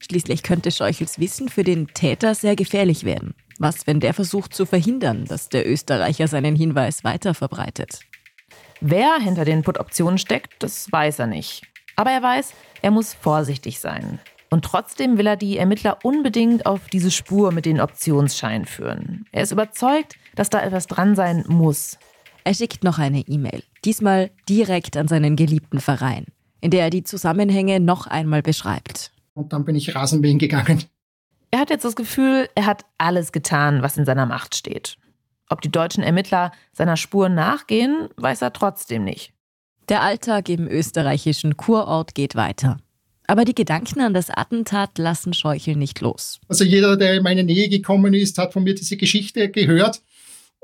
Schließlich 0.00 0.42
könnte 0.42 0.70
Scheuchels 0.70 1.18
Wissen 1.18 1.48
für 1.48 1.64
den 1.64 1.88
Täter 1.88 2.34
sehr 2.34 2.56
gefährlich 2.56 3.04
werden. 3.04 3.34
Was, 3.58 3.86
wenn 3.86 4.00
der 4.00 4.12
versucht 4.12 4.52
zu 4.52 4.66
verhindern, 4.66 5.24
dass 5.26 5.48
der 5.48 5.68
Österreicher 5.68 6.28
seinen 6.28 6.56
Hinweis 6.56 7.04
weiter 7.04 7.34
verbreitet? 7.34 8.00
Wer 8.80 9.16
hinter 9.18 9.44
den 9.44 9.62
Put-Optionen 9.62 10.18
steckt, 10.18 10.62
das 10.62 10.90
weiß 10.90 11.20
er 11.20 11.26
nicht. 11.26 11.62
Aber 11.96 12.10
er 12.10 12.22
weiß, 12.22 12.52
er 12.82 12.90
muss 12.90 13.14
vorsichtig 13.14 13.78
sein. 13.78 14.18
Und 14.50 14.64
trotzdem 14.64 15.16
will 15.16 15.26
er 15.26 15.36
die 15.36 15.56
Ermittler 15.56 15.98
unbedingt 16.02 16.66
auf 16.66 16.88
diese 16.88 17.10
Spur 17.10 17.50
mit 17.50 17.64
den 17.64 17.80
Optionsscheinen 17.80 18.66
führen. 18.66 19.26
Er 19.32 19.44
ist 19.44 19.52
überzeugt, 19.52 20.16
dass 20.34 20.50
da 20.50 20.62
etwas 20.62 20.86
dran 20.86 21.14
sein 21.14 21.44
muss. 21.48 21.98
Er 22.44 22.54
schickt 22.54 22.84
noch 22.84 22.98
eine 22.98 23.20
E-Mail, 23.20 23.62
diesmal 23.84 24.30
direkt 24.48 24.96
an 24.96 25.08
seinen 25.08 25.36
geliebten 25.36 25.80
Verein, 25.80 26.26
in 26.60 26.70
der 26.70 26.82
er 26.82 26.90
die 26.90 27.04
Zusammenhänge 27.04 27.80
noch 27.80 28.06
einmal 28.06 28.42
beschreibt. 28.42 29.12
Und 29.34 29.52
dann 29.52 29.64
bin 29.64 29.76
ich 29.76 29.94
Rasenmähen 29.94 30.38
gegangen. 30.38 30.84
Er 31.50 31.60
hat 31.60 31.70
jetzt 31.70 31.84
das 31.84 31.96
Gefühl, 31.96 32.48
er 32.54 32.66
hat 32.66 32.84
alles 32.98 33.32
getan, 33.32 33.82
was 33.82 33.96
in 33.96 34.04
seiner 34.04 34.26
Macht 34.26 34.54
steht. 34.56 34.96
Ob 35.48 35.60
die 35.60 35.70
deutschen 35.70 36.02
Ermittler 36.02 36.52
seiner 36.72 36.96
Spur 36.96 37.28
nachgehen, 37.28 38.08
weiß 38.16 38.42
er 38.42 38.52
trotzdem 38.52 39.04
nicht. 39.04 39.32
Der 39.88 40.02
Alltag 40.02 40.48
im 40.48 40.66
österreichischen 40.66 41.56
Kurort 41.56 42.14
geht 42.14 42.34
weiter. 42.34 42.78
Aber 43.26 43.44
die 43.44 43.54
Gedanken 43.54 44.00
an 44.00 44.14
das 44.14 44.30
Attentat 44.30 44.98
lassen 44.98 45.32
Scheuchel 45.32 45.76
nicht 45.76 46.00
los. 46.00 46.40
Also 46.48 46.64
jeder, 46.64 46.96
der 46.96 47.14
in 47.14 47.22
meine 47.22 47.44
Nähe 47.44 47.68
gekommen 47.68 48.14
ist, 48.14 48.36
hat 48.38 48.52
von 48.52 48.64
mir 48.64 48.74
diese 48.74 48.96
Geschichte 48.96 49.50
gehört. 49.50 50.02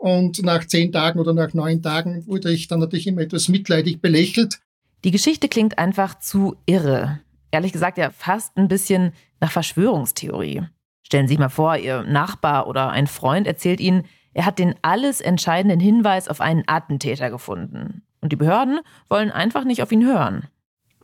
Und 0.01 0.43
nach 0.43 0.67
zehn 0.67 0.93
Tagen 0.93 1.21
oder 1.21 1.35
nach 1.35 1.53
neun 1.53 1.83
Tagen 1.83 2.27
wurde 2.27 2.51
ich 2.51 2.69
dann 2.69 2.81
natürlich 2.81 3.07
immer 3.07 3.21
etwas 3.21 3.49
mitleidig 3.49 4.01
belächelt. 4.01 4.59
Die 5.05 5.11
Geschichte 5.11 5.47
klingt 5.47 5.77
einfach 5.77 6.19
zu 6.19 6.57
irre. 6.65 7.21
Ehrlich 7.51 7.73
gesagt 7.73 7.99
ja 7.99 8.09
fast 8.09 8.57
ein 8.57 8.67
bisschen 8.67 9.13
nach 9.41 9.53
Verschwörungstheorie. 9.53 10.63
Stellen 11.03 11.29
Sie 11.29 11.33
sich 11.33 11.39
mal 11.39 11.51
vor, 11.51 11.77
Ihr 11.77 12.03
Nachbar 12.05 12.67
oder 12.67 12.89
ein 12.89 13.09
Freund 13.09 13.47
erzählt 13.47 13.79
Ihnen, 13.79 14.05
er 14.33 14.47
hat 14.47 14.59
den 14.59 14.75
alles 14.81 15.21
entscheidenden 15.21 15.81
Hinweis 15.81 16.29
auf 16.29 16.41
einen 16.41 16.65
Attentäter 16.67 17.29
gefunden. 17.29 18.03
Und 18.23 18.33
die 18.33 18.37
Behörden 18.37 18.81
wollen 19.11 19.31
einfach 19.31 19.65
nicht 19.65 19.83
auf 19.83 19.93
ihn 19.93 20.07
hören. 20.07 20.47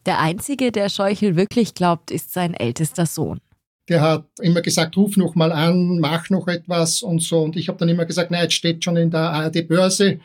Der 0.07 0.21
Einzige, 0.21 0.73
der 0.73 0.89
Scheuchel 0.89 1.37
wirklich 1.37 1.75
glaubt, 1.75 2.11
ist 2.11 2.33
sein 2.33 2.55
ältester 2.55 3.05
Sohn. 3.05 3.41
Der 3.89 4.01
hat 4.01 4.25
immer 4.41 4.63
gesagt, 4.63 4.97
ruf 4.97 5.17
noch 5.17 5.35
mal 5.35 5.53
an, 5.53 6.01
mach 6.01 6.29
noch 6.31 6.49
etwas 6.49 7.03
und 7.03 7.23
so. 7.23 7.43
Und 7.43 7.57
ich 7.57 7.69
habe 7.69 7.79
dann 7.79 7.89
immer 7.89 8.05
gesagt, 8.05 8.31
nein, 8.31 8.43
jetzt 8.43 8.55
steht 8.55 8.83
schon 8.83 8.97
in 8.97 9.11
der 9.11 9.21
ARD-Börse. 9.21 10.19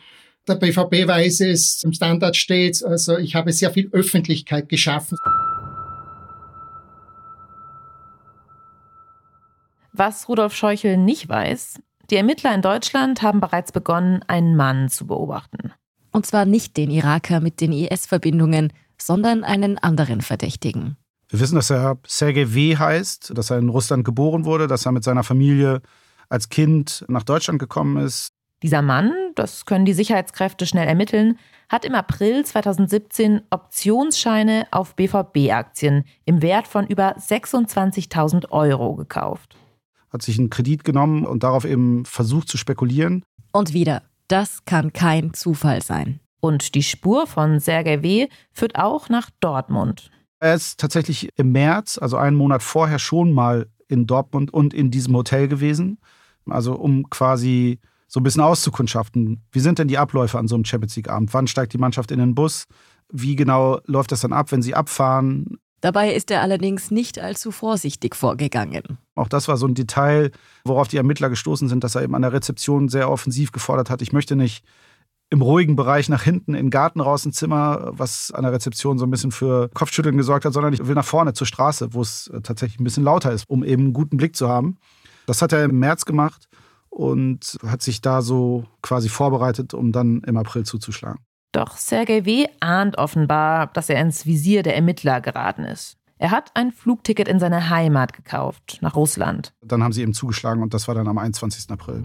Der 0.48 0.54
BVB 0.56 1.06
weiß 1.06 1.40
es, 1.42 1.82
im 1.84 1.92
Standard 1.92 2.36
steht 2.36 2.82
Also 2.84 3.16
ich 3.18 3.36
habe 3.36 3.52
sehr 3.52 3.70
viel 3.70 3.88
Öffentlichkeit 3.92 4.68
geschaffen. 4.68 5.16
Was 9.92 10.28
Rudolf 10.28 10.54
Scheuchel 10.56 10.96
nicht 10.96 11.28
weiß, 11.28 11.78
die 12.10 12.16
Ermittler 12.16 12.54
in 12.54 12.62
Deutschland 12.62 13.22
haben 13.22 13.40
bereits 13.40 13.72
begonnen, 13.72 14.22
einen 14.26 14.56
Mann 14.56 14.88
zu 14.88 15.06
beobachten. 15.06 15.72
Und 16.10 16.26
zwar 16.26 16.44
nicht 16.44 16.76
den 16.76 16.90
Iraker 16.90 17.40
mit 17.40 17.60
den 17.60 17.72
IS-Verbindungen, 17.72 18.72
sondern 18.98 19.44
einen 19.44 19.78
anderen 19.78 20.20
Verdächtigen. 20.20 20.96
Wir 21.32 21.40
wissen, 21.40 21.54
dass 21.54 21.70
er 21.70 21.96
Sergei 22.06 22.52
W. 22.52 22.76
heißt, 22.76 23.32
dass 23.34 23.48
er 23.48 23.56
in 23.56 23.70
Russland 23.70 24.04
geboren 24.04 24.44
wurde, 24.44 24.66
dass 24.66 24.84
er 24.84 24.92
mit 24.92 25.02
seiner 25.02 25.22
Familie 25.22 25.80
als 26.28 26.50
Kind 26.50 27.06
nach 27.08 27.22
Deutschland 27.22 27.58
gekommen 27.58 27.96
ist. 27.96 28.34
Dieser 28.62 28.82
Mann, 28.82 29.14
das 29.34 29.64
können 29.64 29.86
die 29.86 29.94
Sicherheitskräfte 29.94 30.66
schnell 30.66 30.86
ermitteln, 30.86 31.38
hat 31.70 31.86
im 31.86 31.94
April 31.94 32.44
2017 32.44 33.40
Optionsscheine 33.48 34.66
auf 34.72 34.94
BVB-Aktien 34.94 36.04
im 36.26 36.42
Wert 36.42 36.68
von 36.68 36.86
über 36.86 37.16
26.000 37.16 38.50
Euro 38.50 38.94
gekauft. 38.94 39.56
Hat 40.10 40.20
sich 40.20 40.38
einen 40.38 40.50
Kredit 40.50 40.84
genommen 40.84 41.24
und 41.24 41.44
darauf 41.44 41.64
eben 41.64 42.04
versucht 42.04 42.48
zu 42.48 42.58
spekulieren. 42.58 43.24
Und 43.52 43.72
wieder, 43.72 44.02
das 44.28 44.66
kann 44.66 44.92
kein 44.92 45.32
Zufall 45.32 45.80
sein. 45.80 46.20
Und 46.40 46.74
die 46.74 46.82
Spur 46.82 47.26
von 47.26 47.58
Sergei 47.58 48.02
W. 48.02 48.28
führt 48.52 48.76
auch 48.76 49.08
nach 49.08 49.30
Dortmund. 49.40 50.10
Er 50.42 50.56
ist 50.56 50.80
tatsächlich 50.80 51.28
im 51.36 51.52
März, 51.52 51.98
also 51.98 52.16
einen 52.16 52.36
Monat 52.36 52.64
vorher, 52.64 52.98
schon 52.98 53.32
mal 53.32 53.68
in 53.86 54.08
Dortmund 54.08 54.52
und 54.52 54.74
in 54.74 54.90
diesem 54.90 55.14
Hotel 55.14 55.46
gewesen. 55.46 55.98
Also 56.50 56.74
um 56.74 57.08
quasi 57.10 57.78
so 58.08 58.18
ein 58.18 58.24
bisschen 58.24 58.42
auszukundschaften. 58.42 59.40
Wie 59.52 59.60
sind 59.60 59.78
denn 59.78 59.86
die 59.86 59.98
Abläufe 59.98 60.40
an 60.40 60.48
so 60.48 60.56
einem 60.56 60.64
Champions 60.64 60.96
League-Abend? 60.96 61.32
Wann 61.32 61.46
steigt 61.46 61.74
die 61.74 61.78
Mannschaft 61.78 62.10
in 62.10 62.18
den 62.18 62.34
Bus? 62.34 62.64
Wie 63.08 63.36
genau 63.36 63.78
läuft 63.86 64.10
das 64.10 64.22
dann 64.22 64.32
ab, 64.32 64.50
wenn 64.50 64.62
sie 64.62 64.74
abfahren? 64.74 65.58
Dabei 65.80 66.12
ist 66.12 66.28
er 66.32 66.42
allerdings 66.42 66.90
nicht 66.90 67.20
allzu 67.20 67.52
vorsichtig 67.52 68.16
vorgegangen. 68.16 68.98
Auch 69.14 69.28
das 69.28 69.46
war 69.46 69.56
so 69.56 69.68
ein 69.68 69.74
Detail, 69.74 70.32
worauf 70.64 70.88
die 70.88 70.96
Ermittler 70.96 71.30
gestoßen 71.30 71.68
sind, 71.68 71.84
dass 71.84 71.94
er 71.94 72.02
eben 72.02 72.16
an 72.16 72.22
der 72.22 72.32
Rezeption 72.32 72.88
sehr 72.88 73.08
offensiv 73.08 73.52
gefordert 73.52 73.90
hat, 73.90 74.02
ich 74.02 74.12
möchte 74.12 74.34
nicht 74.34 74.64
im 75.32 75.40
ruhigen 75.40 75.76
Bereich 75.76 76.10
nach 76.10 76.22
hinten 76.22 76.52
in 76.52 76.66
den 76.66 76.70
Garten 76.70 77.00
raus 77.00 77.24
ein 77.24 77.32
Zimmer, 77.32 77.92
was 77.92 78.30
an 78.32 78.42
der 78.42 78.52
Rezeption 78.52 78.98
so 78.98 79.06
ein 79.06 79.10
bisschen 79.10 79.32
für 79.32 79.70
Kopfschütteln 79.70 80.18
gesorgt 80.18 80.44
hat, 80.44 80.52
sondern 80.52 80.74
ich 80.74 80.86
will 80.86 80.94
nach 80.94 81.06
vorne 81.06 81.32
zur 81.32 81.46
Straße, 81.46 81.94
wo 81.94 82.02
es 82.02 82.28
äh, 82.28 82.42
tatsächlich 82.42 82.78
ein 82.78 82.84
bisschen 82.84 83.02
lauter 83.02 83.32
ist, 83.32 83.48
um 83.48 83.64
eben 83.64 83.84
einen 83.84 83.92
guten 83.94 84.18
Blick 84.18 84.36
zu 84.36 84.50
haben. 84.50 84.76
Das 85.26 85.40
hat 85.40 85.54
er 85.54 85.64
im 85.64 85.78
März 85.78 86.04
gemacht 86.04 86.50
und 86.90 87.56
hat 87.66 87.80
sich 87.80 88.02
da 88.02 88.20
so 88.20 88.64
quasi 88.82 89.08
vorbereitet, 89.08 89.72
um 89.72 89.90
dann 89.90 90.20
im 90.20 90.36
April 90.36 90.64
zuzuschlagen. 90.64 91.20
Doch 91.52 91.78
Sergei 91.78 92.26
W. 92.26 92.46
ahnt 92.60 92.98
offenbar, 92.98 93.68
dass 93.68 93.88
er 93.88 94.02
ins 94.02 94.26
Visier 94.26 94.62
der 94.62 94.76
Ermittler 94.76 95.22
geraten 95.22 95.64
ist. 95.64 95.96
Er 96.18 96.30
hat 96.30 96.50
ein 96.54 96.72
Flugticket 96.72 97.26
in 97.26 97.40
seine 97.40 97.70
Heimat 97.70 98.12
gekauft, 98.12 98.78
nach 98.82 98.96
Russland. 98.96 99.54
Dann 99.62 99.82
haben 99.82 99.92
sie 99.92 100.02
ihm 100.02 100.12
zugeschlagen 100.12 100.62
und 100.62 100.74
das 100.74 100.88
war 100.88 100.94
dann 100.94 101.08
am 101.08 101.16
21. 101.16 101.70
April. 101.70 102.04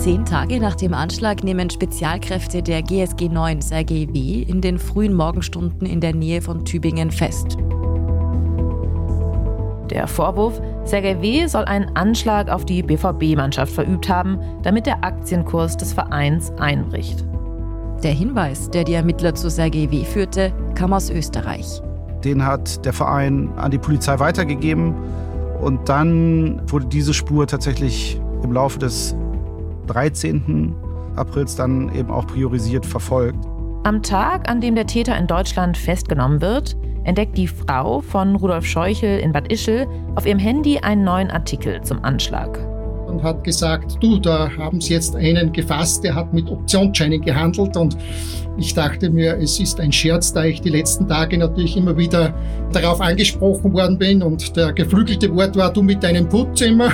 Zehn 0.00 0.24
Tage 0.24 0.60
nach 0.60 0.76
dem 0.76 0.94
Anschlag 0.94 1.44
nehmen 1.44 1.68
Spezialkräfte 1.68 2.62
der 2.62 2.82
GSG 2.82 3.28
9 3.28 3.60
Sergei 3.60 4.08
W. 4.10 4.40
in 4.40 4.62
den 4.62 4.78
frühen 4.78 5.12
Morgenstunden 5.12 5.86
in 5.86 6.00
der 6.00 6.14
Nähe 6.14 6.40
von 6.40 6.64
Tübingen 6.64 7.10
fest. 7.10 7.58
Der 9.90 10.06
Vorwurf, 10.06 10.58
Sergei 10.84 11.20
W. 11.20 11.46
soll 11.48 11.66
einen 11.66 11.94
Anschlag 11.98 12.48
auf 12.48 12.64
die 12.64 12.82
BVB-Mannschaft 12.82 13.74
verübt 13.74 14.08
haben, 14.08 14.38
damit 14.62 14.86
der 14.86 15.04
Aktienkurs 15.04 15.76
des 15.76 15.92
Vereins 15.92 16.50
einbricht. 16.52 17.22
Der 18.02 18.12
Hinweis, 18.12 18.70
der 18.70 18.84
die 18.84 18.94
Ermittler 18.94 19.34
zu 19.34 19.50
Sergei 19.50 19.90
W. 19.90 20.04
führte, 20.04 20.50
kam 20.76 20.94
aus 20.94 21.10
Österreich. 21.10 21.82
Den 22.24 22.46
hat 22.46 22.86
der 22.86 22.94
Verein 22.94 23.50
an 23.56 23.70
die 23.70 23.76
Polizei 23.76 24.18
weitergegeben 24.18 24.94
und 25.60 25.90
dann 25.90 26.62
wurde 26.70 26.86
diese 26.86 27.12
Spur 27.12 27.46
tatsächlich 27.46 28.18
im 28.42 28.54
Laufe 28.54 28.78
des 28.78 29.14
13. 29.92 30.74
Aprils 31.16 31.56
dann 31.56 31.94
eben 31.94 32.10
auch 32.10 32.26
priorisiert 32.26 32.86
verfolgt. 32.86 33.38
Am 33.84 34.02
Tag, 34.02 34.48
an 34.48 34.60
dem 34.60 34.74
der 34.74 34.86
Täter 34.86 35.16
in 35.16 35.26
Deutschland 35.26 35.76
festgenommen 35.76 36.40
wird, 36.40 36.76
entdeckt 37.04 37.36
die 37.36 37.46
Frau 37.46 38.00
von 38.00 38.36
Rudolf 38.36 38.66
Scheuchel 38.66 39.18
in 39.18 39.32
Bad 39.32 39.50
Ischl 39.50 39.86
auf 40.16 40.26
ihrem 40.26 40.38
Handy 40.38 40.78
einen 40.78 41.02
neuen 41.04 41.30
Artikel 41.30 41.80
zum 41.82 42.04
Anschlag. 42.04 42.58
Und 43.06 43.22
hat 43.22 43.42
gesagt, 43.42 43.96
du, 44.00 44.18
da 44.18 44.50
haben 44.56 44.80
sie 44.80 44.92
jetzt 44.92 45.16
einen 45.16 45.52
gefasst, 45.52 46.04
der 46.04 46.14
hat 46.14 46.32
mit 46.32 46.48
Optionsscheinen 46.48 47.20
gehandelt. 47.20 47.76
Und 47.76 47.96
ich 48.56 48.72
dachte 48.74 49.10
mir, 49.10 49.36
es 49.38 49.58
ist 49.58 49.80
ein 49.80 49.90
Scherz, 49.90 50.32
da 50.32 50.44
ich 50.44 50.60
die 50.60 50.68
letzten 50.68 51.08
Tage 51.08 51.36
natürlich 51.36 51.76
immer 51.76 51.96
wieder 51.96 52.32
darauf 52.72 53.00
angesprochen 53.00 53.72
worden 53.72 53.98
bin. 53.98 54.22
Und 54.22 54.56
der 54.56 54.72
geflügelte 54.72 55.34
Wort 55.34 55.56
war, 55.56 55.72
du 55.72 55.82
mit 55.82 56.02
deinem 56.04 56.28
Putz 56.28 56.60
immer. 56.60 56.92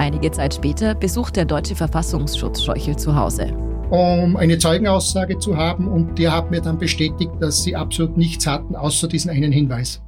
Einige 0.00 0.30
Zeit 0.30 0.54
später 0.54 0.94
besucht 0.94 1.36
der 1.36 1.44
deutsche 1.44 1.76
Verfassungsschutz 1.76 2.64
Scheuchel 2.64 2.96
zu 2.96 3.14
Hause 3.14 3.54
um 3.90 4.36
eine 4.36 4.56
Zeugenaussage 4.56 5.38
zu 5.38 5.56
haben. 5.56 5.88
Und 5.88 6.18
der 6.18 6.32
hat 6.32 6.50
mir 6.50 6.60
dann 6.60 6.78
bestätigt, 6.78 7.32
dass 7.40 7.62
sie 7.64 7.76
absolut 7.76 8.16
nichts 8.16 8.46
hatten, 8.46 8.76
außer 8.76 9.08
diesen 9.08 9.30
einen 9.30 9.52
Hinweis. 9.52 10.00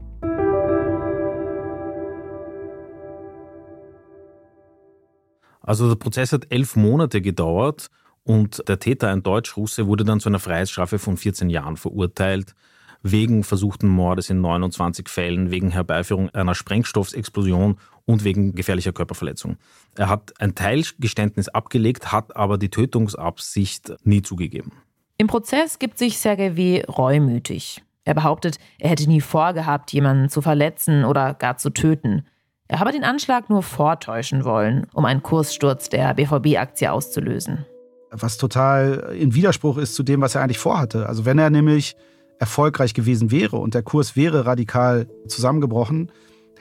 Also 5.61 5.89
der 5.89 5.97
Prozess 5.97 6.33
hat 6.33 6.47
elf 6.51 6.77
Monate 6.77 7.21
gedauert 7.21 7.89
und 8.25 8.63
der 8.69 8.79
Täter, 8.79 9.11
ein 9.11 9.23
Deutsch-Russe, 9.23 9.87
wurde 9.87 10.05
dann 10.05 10.21
zu 10.21 10.29
einer 10.29 10.39
Freiheitsstrafe 10.39 10.99
von 10.99 11.17
14 11.17 11.51
Jahren 11.51 11.77
verurteilt 11.77 12.55
wegen 13.03 13.43
versuchten 13.43 13.89
Mordes 13.89 14.31
in 14.31 14.41
29 14.41 15.09
Fällen, 15.09 15.51
wegen 15.51 15.71
Herbeiführung 15.71 16.31
einer 16.31 16.55
Sprengstoffexplosion 16.55 17.79
und 18.05 18.25
wegen 18.25 18.55
gefährlicher 18.55 18.93
Körperverletzung. 18.93 19.57
Er 19.97 20.09
hat 20.09 20.33
ein 20.41 20.55
Teilgeständnis 20.55 21.49
abgelegt, 21.49 22.13
hat 22.13 22.37
aber 22.37 22.59
die 22.59 22.71
Tötungsabsicht 22.71 23.95
nie 24.05 24.23
zugegeben. 24.23 24.73
Im 25.19 25.27
Prozess 25.27 25.79
gibt 25.79 25.99
sich 25.99 26.19
Sergei 26.19 26.57
W. 26.57 26.83
reumütig. 26.89 27.83
Er 28.05 28.15
behauptet, 28.15 28.59
er 28.79 28.91
hätte 28.91 29.07
nie 29.07 29.21
vorgehabt, 29.21 29.93
jemanden 29.93 30.29
zu 30.29 30.43
verletzen 30.43 31.05
oder 31.05 31.35
gar 31.35 31.57
zu 31.57 31.71
töten. 31.71 32.27
Er 32.67 32.81
habe 32.81 32.91
den 32.91 33.05
Anschlag 33.05 33.51
nur 33.51 33.63
vortäuschen 33.63 34.45
wollen, 34.45 34.87
um 34.95 35.05
einen 35.05 35.23
Kurssturz 35.23 35.89
der 35.89 36.15
BVB-Aktie 36.15 36.91
auszulösen. 36.91 37.67
Was 38.11 38.39
total 38.39 39.15
in 39.19 39.35
Widerspruch 39.35 39.79
ist 39.79 39.95
zu 39.95 40.03
dem, 40.03 40.21
was 40.21 40.35
er 40.35 40.43
eigentlich 40.43 40.59
vorhatte. 40.59 41.07
Also 41.07 41.25
wenn 41.25 41.39
er 41.39 41.51
nämlich 41.51 41.97
erfolgreich 42.39 42.93
gewesen 42.93 43.31
wäre 43.31 43.57
und 43.57 43.75
der 43.75 43.83
Kurs 43.83 44.17
wäre 44.17 44.47
radikal 44.47 45.07
zusammengebrochen, 45.29 46.11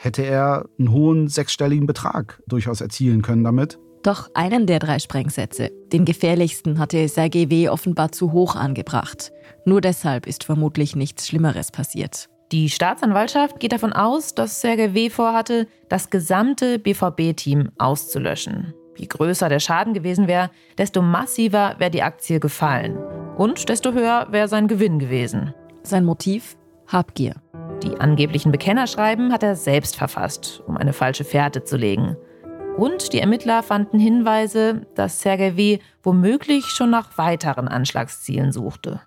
hätte 0.01 0.23
er 0.23 0.65
einen 0.79 0.91
hohen 0.91 1.27
sechsstelligen 1.27 1.85
Betrag 1.85 2.41
durchaus 2.47 2.81
erzielen 2.81 3.21
können 3.21 3.43
damit. 3.43 3.77
Doch 4.03 4.29
einen 4.33 4.65
der 4.65 4.79
drei 4.79 4.97
Sprengsätze, 4.97 5.69
den 5.93 6.05
gefährlichsten, 6.05 6.79
hatte 6.79 7.07
Sergei 7.07 7.49
W. 7.51 7.69
offenbar 7.69 8.11
zu 8.11 8.31
hoch 8.31 8.55
angebracht. 8.55 9.31
Nur 9.63 9.79
deshalb 9.79 10.25
ist 10.25 10.43
vermutlich 10.43 10.95
nichts 10.95 11.27
Schlimmeres 11.27 11.71
passiert. 11.71 12.27
Die 12.51 12.69
Staatsanwaltschaft 12.69 13.59
geht 13.59 13.73
davon 13.73 13.93
aus, 13.93 14.33
dass 14.33 14.59
Sergei 14.59 14.95
W. 14.95 15.11
vorhatte, 15.11 15.67
das 15.87 16.09
gesamte 16.09 16.79
BVB-Team 16.79 17.69
auszulöschen. 17.77 18.73
Je 18.97 19.05
größer 19.05 19.49
der 19.49 19.59
Schaden 19.59 19.93
gewesen 19.93 20.27
wäre, 20.27 20.49
desto 20.77 21.01
massiver 21.01 21.75
wäre 21.77 21.91
die 21.91 22.03
Aktie 22.03 22.39
gefallen. 22.39 22.97
Und 23.37 23.69
desto 23.69 23.93
höher 23.93 24.27
wäre 24.31 24.47
sein 24.47 24.67
Gewinn 24.67 24.97
gewesen. 24.99 25.53
Sein 25.83 26.05
Motiv? 26.05 26.57
Habgier. 26.87 27.35
Die 27.83 27.99
angeblichen 27.99 28.51
Bekennerschreiben 28.51 29.33
hat 29.33 29.41
er 29.41 29.55
selbst 29.55 29.95
verfasst, 29.95 30.61
um 30.67 30.77
eine 30.77 30.93
falsche 30.93 31.23
Fährte 31.23 31.63
zu 31.63 31.77
legen. 31.77 32.15
Und 32.77 33.11
die 33.13 33.19
Ermittler 33.19 33.63
fanden 33.63 33.99
Hinweise, 33.99 34.85
dass 34.95 35.21
Sergei 35.21 35.57
W. 35.57 35.79
womöglich 36.03 36.65
schon 36.67 36.91
nach 36.91 37.17
weiteren 37.17 37.67
Anschlagszielen 37.67 38.51
suchte. 38.51 39.01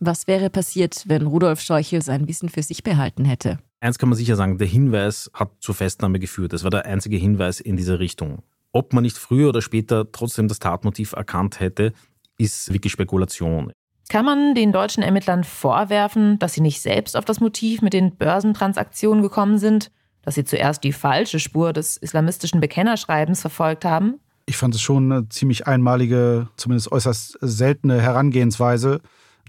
Was 0.00 0.26
wäre 0.26 0.50
passiert, 0.50 1.04
wenn 1.06 1.26
Rudolf 1.26 1.60
Scheuchel 1.60 2.02
sein 2.02 2.28
Wissen 2.28 2.48
für 2.48 2.62
sich 2.62 2.82
behalten 2.82 3.24
hätte? 3.24 3.58
Eins 3.80 3.98
kann 3.98 4.08
man 4.08 4.18
sicher 4.18 4.36
sagen, 4.36 4.58
der 4.58 4.66
Hinweis 4.66 5.30
hat 5.32 5.50
zur 5.60 5.74
Festnahme 5.74 6.18
geführt. 6.18 6.52
Das 6.52 6.64
war 6.64 6.70
der 6.70 6.86
einzige 6.86 7.16
Hinweis 7.16 7.60
in 7.60 7.76
diese 7.76 7.98
Richtung. 8.00 8.42
Ob 8.72 8.92
man 8.92 9.04
nicht 9.04 9.16
früher 9.16 9.48
oder 9.48 9.62
später 9.62 10.10
trotzdem 10.10 10.48
das 10.48 10.58
Tatmotiv 10.58 11.12
erkannt 11.12 11.60
hätte, 11.60 11.92
ist 12.36 12.72
wirklich 12.72 12.92
Spekulation. 12.92 13.72
Kann 14.08 14.24
man 14.24 14.54
den 14.54 14.72
deutschen 14.72 15.02
Ermittlern 15.02 15.44
vorwerfen, 15.44 16.38
dass 16.38 16.54
sie 16.54 16.62
nicht 16.62 16.80
selbst 16.80 17.16
auf 17.16 17.26
das 17.26 17.40
Motiv 17.40 17.82
mit 17.82 17.92
den 17.92 18.16
Börsentransaktionen 18.16 19.22
gekommen 19.22 19.58
sind, 19.58 19.90
dass 20.22 20.34
sie 20.34 20.44
zuerst 20.44 20.82
die 20.82 20.92
falsche 20.92 21.38
Spur 21.38 21.74
des 21.74 21.98
islamistischen 21.98 22.60
Bekennerschreibens 22.60 23.42
verfolgt 23.42 23.84
haben? 23.84 24.18
Ich 24.46 24.56
fand 24.56 24.74
es 24.74 24.80
schon 24.80 25.12
eine 25.12 25.28
ziemlich 25.28 25.66
einmalige, 25.66 26.48
zumindest 26.56 26.90
äußerst 26.90 27.36
seltene 27.42 28.00
Herangehensweise. 28.00 29.00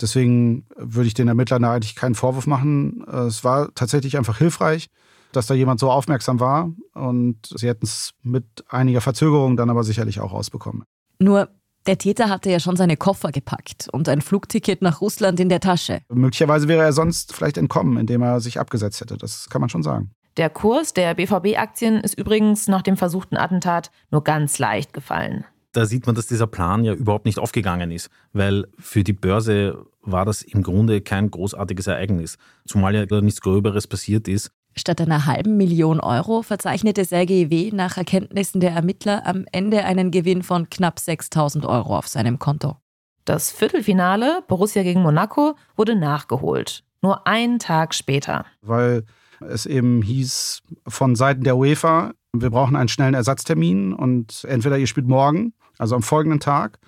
Deswegen 0.02 0.66
würde 0.76 1.08
ich 1.08 1.14
den 1.14 1.30
Ermittlern 1.30 1.62
da 1.62 1.74
eigentlich 1.74 1.96
keinen 1.96 2.16
Vorwurf 2.16 2.46
machen. 2.46 3.06
Es 3.08 3.46
war 3.46 3.74
tatsächlich 3.76 4.18
einfach 4.18 4.38
hilfreich, 4.38 4.88
dass 5.32 5.48
da 5.48 5.54
jemand 5.54 5.80
so 5.80 5.90
aufmerksam 5.90 6.42
war 6.42 6.70
und 6.94 7.38
sie 7.44 7.68
hätten 7.68 7.86
es 7.86 8.12
mit 8.24 8.46
einiger 8.68 9.00
Verzögerung 9.00 9.56
dann 9.56 9.70
aber 9.70 9.86
sicherlich 9.86 10.20
auch 10.20 10.34
rausbekommen. 10.34 10.84
Nur 11.20 11.50
der 11.90 11.98
Täter 11.98 12.30
hatte 12.30 12.52
ja 12.52 12.60
schon 12.60 12.76
seine 12.76 12.98
Koffer 12.98 13.32
gepackt 13.32 13.88
und 13.92 14.08
ein 14.10 14.22
Flugticket 14.22 14.84
nach 14.84 15.02
Russland 15.02 15.40
in 15.40 15.50
der 15.50 15.60
Tasche. 15.60 16.02
Möglicherweise 16.10 16.68
wäre 16.68 16.84
er 16.84 16.94
sonst 16.94 17.34
vielleicht 17.34 17.58
entkommen, 17.58 17.98
indem 17.98 18.22
er 18.22 18.42
sich 18.42 18.60
abgesetzt 18.60 19.02
hätte. 19.02 19.18
Das 19.18 19.50
kann 19.50 19.60
man 19.60 19.70
schon 19.70 19.82
sagen. 19.82 20.12
Der 20.38 20.52
Kurs 20.52 20.94
der 20.94 21.16
BVB-Aktien 21.16 21.96
ist 22.02 22.14
übrigens 22.14 22.68
nach 22.68 22.84
dem 22.84 22.96
versuchten 22.96 23.38
Attentat 23.38 23.90
nur 24.12 24.24
ganz 24.24 24.60
leicht 24.60 24.94
gefallen. 24.94 25.46
Da 25.72 25.88
sieht 25.88 26.06
man, 26.06 26.14
dass 26.14 26.28
dieser 26.28 26.46
Plan 26.46 26.84
ja 26.84 26.94
überhaupt 26.94 27.26
nicht 27.26 27.40
aufgegangen 27.40 27.90
ist, 27.90 28.12
weil 28.34 28.68
für 28.78 29.04
die 29.04 29.14
Börse 29.14 29.84
war 30.04 30.26
das 30.26 30.44
im 30.44 30.62
Grunde 30.62 31.02
kein 31.02 31.32
großartiges 31.32 31.88
Ereignis, 31.88 32.38
zumal 32.68 32.94
ja 32.94 33.22
nichts 33.22 33.42
Gröberes 33.42 33.88
passiert 33.88 34.28
ist. 34.28 34.52
Statt 34.76 35.02
einer 35.02 35.26
halben 35.26 35.58
Million 35.58 36.00
Euro 36.00 36.42
verzeichnete 36.42 37.04
Sergei 37.04 37.50
W. 37.50 37.72
nach 37.74 37.98
Erkenntnissen 37.98 38.62
der 38.62 38.72
Ermittler 38.72 39.26
am 39.26 39.46
Ende 39.52 39.84
einen 39.84 40.12
Gewinn 40.12 40.44
von 40.44 40.70
knapp 40.70 41.00
6000 41.00 41.66
Euro 41.66 41.98
auf 41.98 42.08
seinem 42.08 42.40
Konto. 42.40 42.78
Das 43.26 43.52
Viertelfinale, 43.52 44.44
Borussia 44.48 44.84
gegen 44.84 45.02
Monaco, 45.02 45.56
wurde 45.76 45.96
nachgeholt. 45.96 46.84
Nur 47.02 47.28
einen 47.28 47.60
Tag 47.60 47.94
später. 47.94 48.46
Weil 48.62 49.04
es 49.48 49.66
eben 49.66 50.02
hieß 50.02 50.62
von 50.88 51.16
Seiten 51.16 51.44
der 51.44 51.58
UEFA, 51.58 52.14
wir 52.34 52.50
brauchen 52.50 52.76
einen 52.76 52.90
schnellen 52.90 53.14
Ersatztermin 53.14 53.94
und 53.94 54.46
entweder 54.48 54.78
ihr 54.78 54.88
spielt 54.88 55.08
morgen, 55.08 55.54
also 55.78 55.96
am 55.96 56.04
folgenden 56.04 56.40
Tag, 56.40 56.80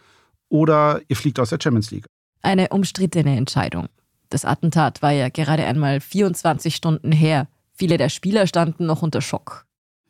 oder 0.49 1.01
ihr 1.07 1.15
fliegt 1.15 1.39
aus 1.39 1.49
der 1.49 1.59
Champions 1.61 1.91
League. 1.91 2.05
Eine 2.41 2.69
umstrittene 2.69 3.37
Entscheidung. 3.37 3.87
Das 4.29 4.45
Attentat 4.45 5.01
war 5.01 5.11
ja 5.11 5.29
gerade 5.29 5.65
einmal 5.65 5.99
24 5.99 6.75
Stunden 6.75 7.11
her. 7.11 7.47
Viele 7.81 7.97
der 7.97 8.09
Spieler 8.09 8.45
standen 8.45 8.85
noch 8.85 9.01
unter 9.01 9.21
Schock. 9.21 9.65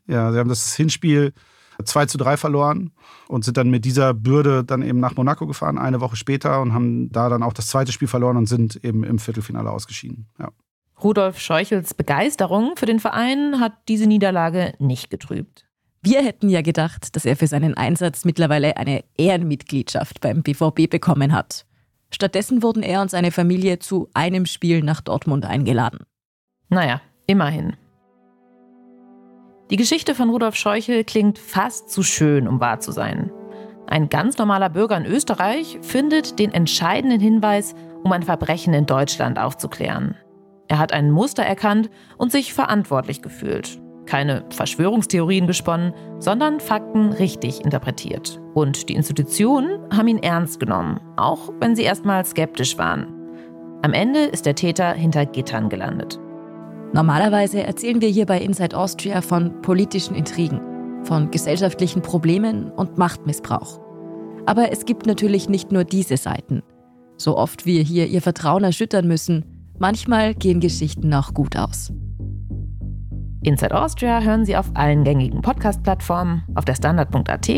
Ja, 0.05 0.34
sie 0.34 0.39
haben 0.39 0.49
das 0.49 0.75
Hinspiel 0.75 1.31
2 1.81 2.05
zu 2.07 2.17
3 2.17 2.36
verloren 2.36 2.91
und 3.29 3.45
sind 3.45 3.55
dann 3.55 3.69
mit 3.69 3.86
dieser 3.86 4.13
Bürde 4.13 4.65
dann 4.65 4.81
eben 4.81 4.99
nach 4.99 5.15
Monaco 5.15 5.47
gefahren, 5.47 5.77
eine 5.77 6.01
Woche 6.01 6.17
später 6.17 6.62
und 6.62 6.73
haben 6.73 7.13
da 7.13 7.29
dann 7.29 7.43
auch 7.43 7.53
das 7.53 7.67
zweite 7.67 7.93
Spiel 7.93 8.10
verloren 8.10 8.36
und 8.36 8.47
sind 8.47 8.84
eben 8.84 9.05
im 9.05 9.19
Viertelfinale 9.19 9.71
ausgeschieden. 9.71 10.27
Ja. 10.38 10.51
Rudolf 11.01 11.39
Scheuchels 11.39 11.93
Begeisterung 11.93 12.73
für 12.75 12.88
den 12.88 12.99
Verein 12.99 13.62
hat 13.62 13.71
diese 13.88 14.05
Niederlage 14.05 14.73
nicht 14.79 15.10
getrübt. 15.10 15.65
Wir 16.01 16.21
hätten 16.25 16.49
ja 16.49 16.62
gedacht, 16.62 17.15
dass 17.15 17.23
er 17.23 17.38
für 17.38 17.47
seinen 17.47 17.75
Einsatz 17.75 18.25
mittlerweile 18.25 18.75
eine 18.75 19.05
Ehrenmitgliedschaft 19.15 20.19
beim 20.19 20.43
BVB 20.43 20.89
bekommen 20.89 21.31
hat. 21.31 21.65
Stattdessen 22.13 22.63
wurden 22.63 22.84
er 22.84 23.01
und 23.01 23.10
seine 23.10 23.31
Familie 23.31 23.79
zu 23.79 24.10
einem 24.13 24.45
Spiel 24.45 24.84
nach 24.84 24.99
Dortmund 24.99 25.45
eingeladen. 25.45 25.99
Naja, 26.67 26.99
Immerhin. 27.32 27.78
Die 29.70 29.78
Geschichte 29.78 30.15
von 30.15 30.30
Rudolf 30.30 30.56
Scheuchel 30.56 31.06
klingt 31.06 31.39
fast 31.39 31.89
zu 31.89 32.04
schön, 32.04 32.46
um 32.46 32.60
wahr 32.60 32.82
zu 32.82 32.91
sein. 32.91 33.32
Ein 33.88 34.10
ganz 34.10 34.38
normaler 34.38 34.67
Bürger 34.67 34.98
in 34.98 35.06
Österreich 35.06 35.80
findet 35.82 36.39
den 36.39 36.54
entscheidenden 36.54 37.22
Hinweis, 37.22 37.74
um 38.04 38.12
ein 38.12 38.24
Verbrechen 38.24 38.74
in 38.74 38.86
Deutschland 38.86 39.39
aufzuklären. 39.39 40.15
Er 40.67 40.78
hat 40.78 40.91
ein 40.91 41.10
Muster 41.10 41.44
erkannt 41.44 41.89
und 42.17 42.34
sich 42.34 42.54
verantwortlich 42.54 43.22
gefühlt. 43.22 43.82
Keine 44.06 44.44
Verschwörungstheorien 44.50 45.48
gesponnen, 45.48 45.94
sondern 46.20 46.60
Fakten 46.60 47.13
richtig 47.13 47.63
interpretiert. 47.63 48.41
Und 48.54 48.89
die 48.89 48.96
Institutionen 48.96 49.80
haben 49.96 50.10
ihn 50.10 50.22
ernst 50.22 50.60
genommen, 50.60 51.00
auch 51.15 51.54
wenn 51.62 51.78
sie 51.78 51.84
erstmal 51.84 52.26
skeptisch 52.26 52.78
waren. 52.78 53.08
Am 53.84 53.94
Ende 53.94 54.26
ist 54.26 54.46
der 54.46 54.56
Täter 54.56 54.91
hinter 54.91 55.26
Gittern 55.26 55.70
gelandet. 55.70 56.20
Normalerweise 56.93 57.63
erzählen 57.63 58.01
wir 58.01 58.10
hier 58.10 58.25
bei 58.25 58.39
Inside 58.39 58.77
Austria 58.77 59.21
von 59.21 59.62
politischen 59.62 60.13
Intrigen, 60.13 60.60
von 61.06 61.32
gesellschaftlichen 61.32 62.01
Problemen 62.01 62.69
und 62.71 62.97
Machtmissbrauch. 62.97 63.80
Aber 64.45 64.71
es 64.71 64.86
gibt 64.86 65.06
natürlich 65.06 65.47
nicht 65.47 65.71
nur 65.71 65.84
diese 65.86 66.17
Seiten. 66.17 66.62
So 67.17 67.38
oft 67.38 67.65
wir 67.65 67.82
hier 67.82 68.08
ihr 68.08 68.21
Vertrauen 68.21 68.63
erschüttern 68.63 69.08
müssen, 69.08 69.45
manchmal 69.80 70.34
gehen 70.34 70.60
Geschichten 70.60 71.13
auch 71.13 71.34
gut 71.34 71.56
aus. 71.56 71.93
Inside 73.43 73.80
Austria 73.80 74.19
hören 74.21 74.45
Sie 74.45 74.58
auf 74.58 74.69
allen 74.73 75.04
gängigen 75.04 75.41
Podcast-Plattformen, 75.41 76.43
auf 76.56 76.65
der 76.65 76.75
Standard.at 76.75 77.49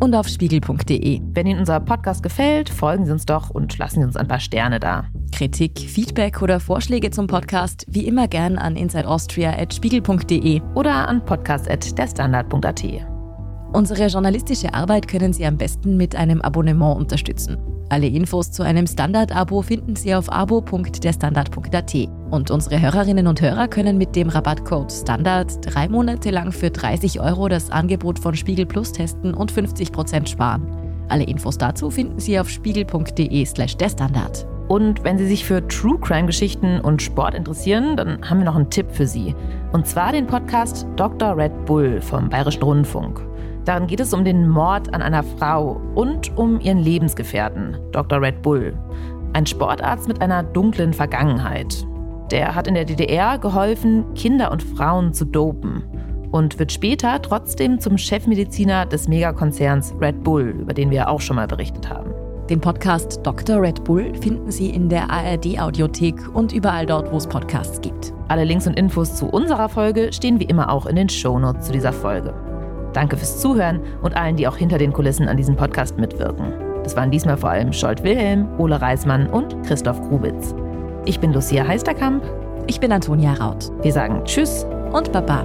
und 0.00 0.14
auf 0.14 0.28
spiegel.de. 0.28 1.20
Wenn 1.32 1.46
Ihnen 1.46 1.60
unser 1.60 1.80
Podcast 1.80 2.22
gefällt, 2.22 2.68
folgen 2.68 3.06
Sie 3.06 3.12
uns 3.12 3.26
doch 3.26 3.50
und 3.50 3.76
lassen 3.78 4.00
Sie 4.00 4.06
uns 4.06 4.16
ein 4.16 4.28
paar 4.28 4.40
Sterne 4.40 4.80
da. 4.80 5.06
Kritik, 5.32 5.78
Feedback 5.78 6.42
oder 6.42 6.60
Vorschläge 6.60 7.10
zum 7.10 7.26
Podcast 7.26 7.86
wie 7.88 8.06
immer 8.06 8.28
gern 8.28 8.56
an 8.56 8.76
insideaustria.spiegel.de 8.76 10.60
oder 10.74 11.08
an 11.08 11.24
podcast.derstandard.at. 11.24 12.84
Unsere 13.72 14.06
journalistische 14.06 14.72
Arbeit 14.72 15.08
können 15.08 15.32
Sie 15.32 15.44
am 15.44 15.56
besten 15.58 15.96
mit 15.96 16.14
einem 16.14 16.40
Abonnement 16.40 16.96
unterstützen. 16.96 17.73
Alle 17.90 18.06
Infos 18.06 18.50
zu 18.50 18.62
einem 18.62 18.86
Standard-Abo 18.86 19.62
finden 19.62 19.94
Sie 19.94 20.14
auf 20.14 20.32
abo.derstandard.at. 20.32 21.94
Und 22.30 22.50
unsere 22.50 22.80
Hörerinnen 22.80 23.26
und 23.26 23.40
Hörer 23.40 23.68
können 23.68 23.98
mit 23.98 24.16
dem 24.16 24.28
Rabattcode 24.28 24.90
STANDARD 24.90 25.58
drei 25.62 25.88
Monate 25.88 26.30
lang 26.30 26.50
für 26.50 26.70
30 26.70 27.20
Euro 27.20 27.48
das 27.48 27.70
Angebot 27.70 28.18
von 28.18 28.34
Spiegel 28.34 28.66
Plus 28.66 28.92
testen 28.92 29.34
und 29.34 29.52
50% 29.52 30.26
sparen. 30.26 30.66
Alle 31.08 31.24
Infos 31.24 31.58
dazu 31.58 31.90
finden 31.90 32.18
Sie 32.18 32.38
auf 32.40 32.48
spiegel.de/slash 32.48 33.76
der 33.76 33.90
Standard. 33.90 34.46
Und 34.68 35.04
wenn 35.04 35.18
Sie 35.18 35.26
sich 35.26 35.44
für 35.44 35.66
True 35.68 35.98
Crime 36.00 36.26
Geschichten 36.26 36.80
und 36.80 37.02
Sport 37.02 37.34
interessieren, 37.34 37.96
dann 37.96 38.18
haben 38.28 38.38
wir 38.38 38.46
noch 38.46 38.56
einen 38.56 38.70
Tipp 38.70 38.86
für 38.90 39.06
Sie. 39.06 39.34
Und 39.72 39.86
zwar 39.86 40.12
den 40.12 40.26
Podcast 40.26 40.86
Dr. 40.96 41.36
Red 41.36 41.66
Bull 41.66 42.00
vom 42.00 42.30
Bayerischen 42.30 42.62
Rundfunk. 42.62 43.20
Darin 43.64 43.86
geht 43.86 44.00
es 44.00 44.12
um 44.12 44.24
den 44.24 44.48
Mord 44.48 44.92
an 44.92 45.00
einer 45.00 45.22
Frau 45.22 45.80
und 45.94 46.36
um 46.36 46.60
ihren 46.60 46.78
Lebensgefährten, 46.78 47.78
Dr. 47.92 48.20
Red 48.20 48.42
Bull. 48.42 48.74
Ein 49.32 49.46
Sportarzt 49.46 50.06
mit 50.06 50.20
einer 50.20 50.42
dunklen 50.42 50.92
Vergangenheit. 50.92 51.86
Der 52.30 52.54
hat 52.54 52.66
in 52.66 52.74
der 52.74 52.84
DDR 52.84 53.38
geholfen, 53.38 54.04
Kinder 54.14 54.50
und 54.52 54.62
Frauen 54.62 55.12
zu 55.12 55.24
dopen 55.24 55.82
und 56.30 56.58
wird 56.58 56.72
später 56.72 57.22
trotzdem 57.22 57.80
zum 57.80 57.96
Chefmediziner 57.96 58.86
des 58.86 59.08
Megakonzerns 59.08 59.94
Red 60.00 60.22
Bull, 60.24 60.54
über 60.60 60.74
den 60.74 60.90
wir 60.90 61.08
auch 61.08 61.20
schon 61.20 61.36
mal 61.36 61.46
berichtet 61.46 61.88
haben. 61.88 62.12
Den 62.50 62.60
Podcast 62.60 63.20
Dr. 63.22 63.62
Red 63.62 63.84
Bull 63.84 64.12
finden 64.20 64.50
Sie 64.50 64.68
in 64.68 64.90
der 64.90 65.10
ARD-Audiothek 65.10 66.34
und 66.34 66.52
überall 66.52 66.84
dort, 66.84 67.10
wo 67.10 67.16
es 67.16 67.26
Podcasts 67.26 67.80
gibt. 67.80 68.12
Alle 68.28 68.44
Links 68.44 68.66
und 68.66 68.78
Infos 68.78 69.16
zu 69.16 69.26
unserer 69.26 69.70
Folge 69.70 70.12
stehen 70.12 70.38
wie 70.40 70.44
immer 70.44 70.70
auch 70.70 70.84
in 70.84 70.96
den 70.96 71.08
Shownotes 71.08 71.66
zu 71.66 71.72
dieser 71.72 71.92
Folge. 71.92 72.34
Danke 72.94 73.16
fürs 73.16 73.40
Zuhören 73.40 73.80
und 74.02 74.16
allen, 74.16 74.36
die 74.36 74.48
auch 74.48 74.56
hinter 74.56 74.78
den 74.78 74.92
Kulissen 74.92 75.28
an 75.28 75.36
diesem 75.36 75.56
Podcast 75.56 75.98
mitwirken. 75.98 76.52
Das 76.82 76.96
waren 76.96 77.10
diesmal 77.10 77.36
vor 77.36 77.50
allem 77.50 77.72
Scholt 77.72 78.02
Wilhelm, 78.02 78.48
Ole 78.58 78.80
Reismann 78.80 79.26
und 79.28 79.62
Christoph 79.66 80.00
Grubitz. 80.08 80.54
Ich 81.04 81.20
bin 81.20 81.32
Lucia 81.32 81.66
Heisterkamp. 81.66 82.24
Ich 82.66 82.80
bin 82.80 82.92
Antonia 82.92 83.34
Raut. 83.34 83.70
Wir 83.82 83.92
sagen 83.92 84.22
Tschüss 84.24 84.64
und 84.92 85.12
Baba. 85.12 85.44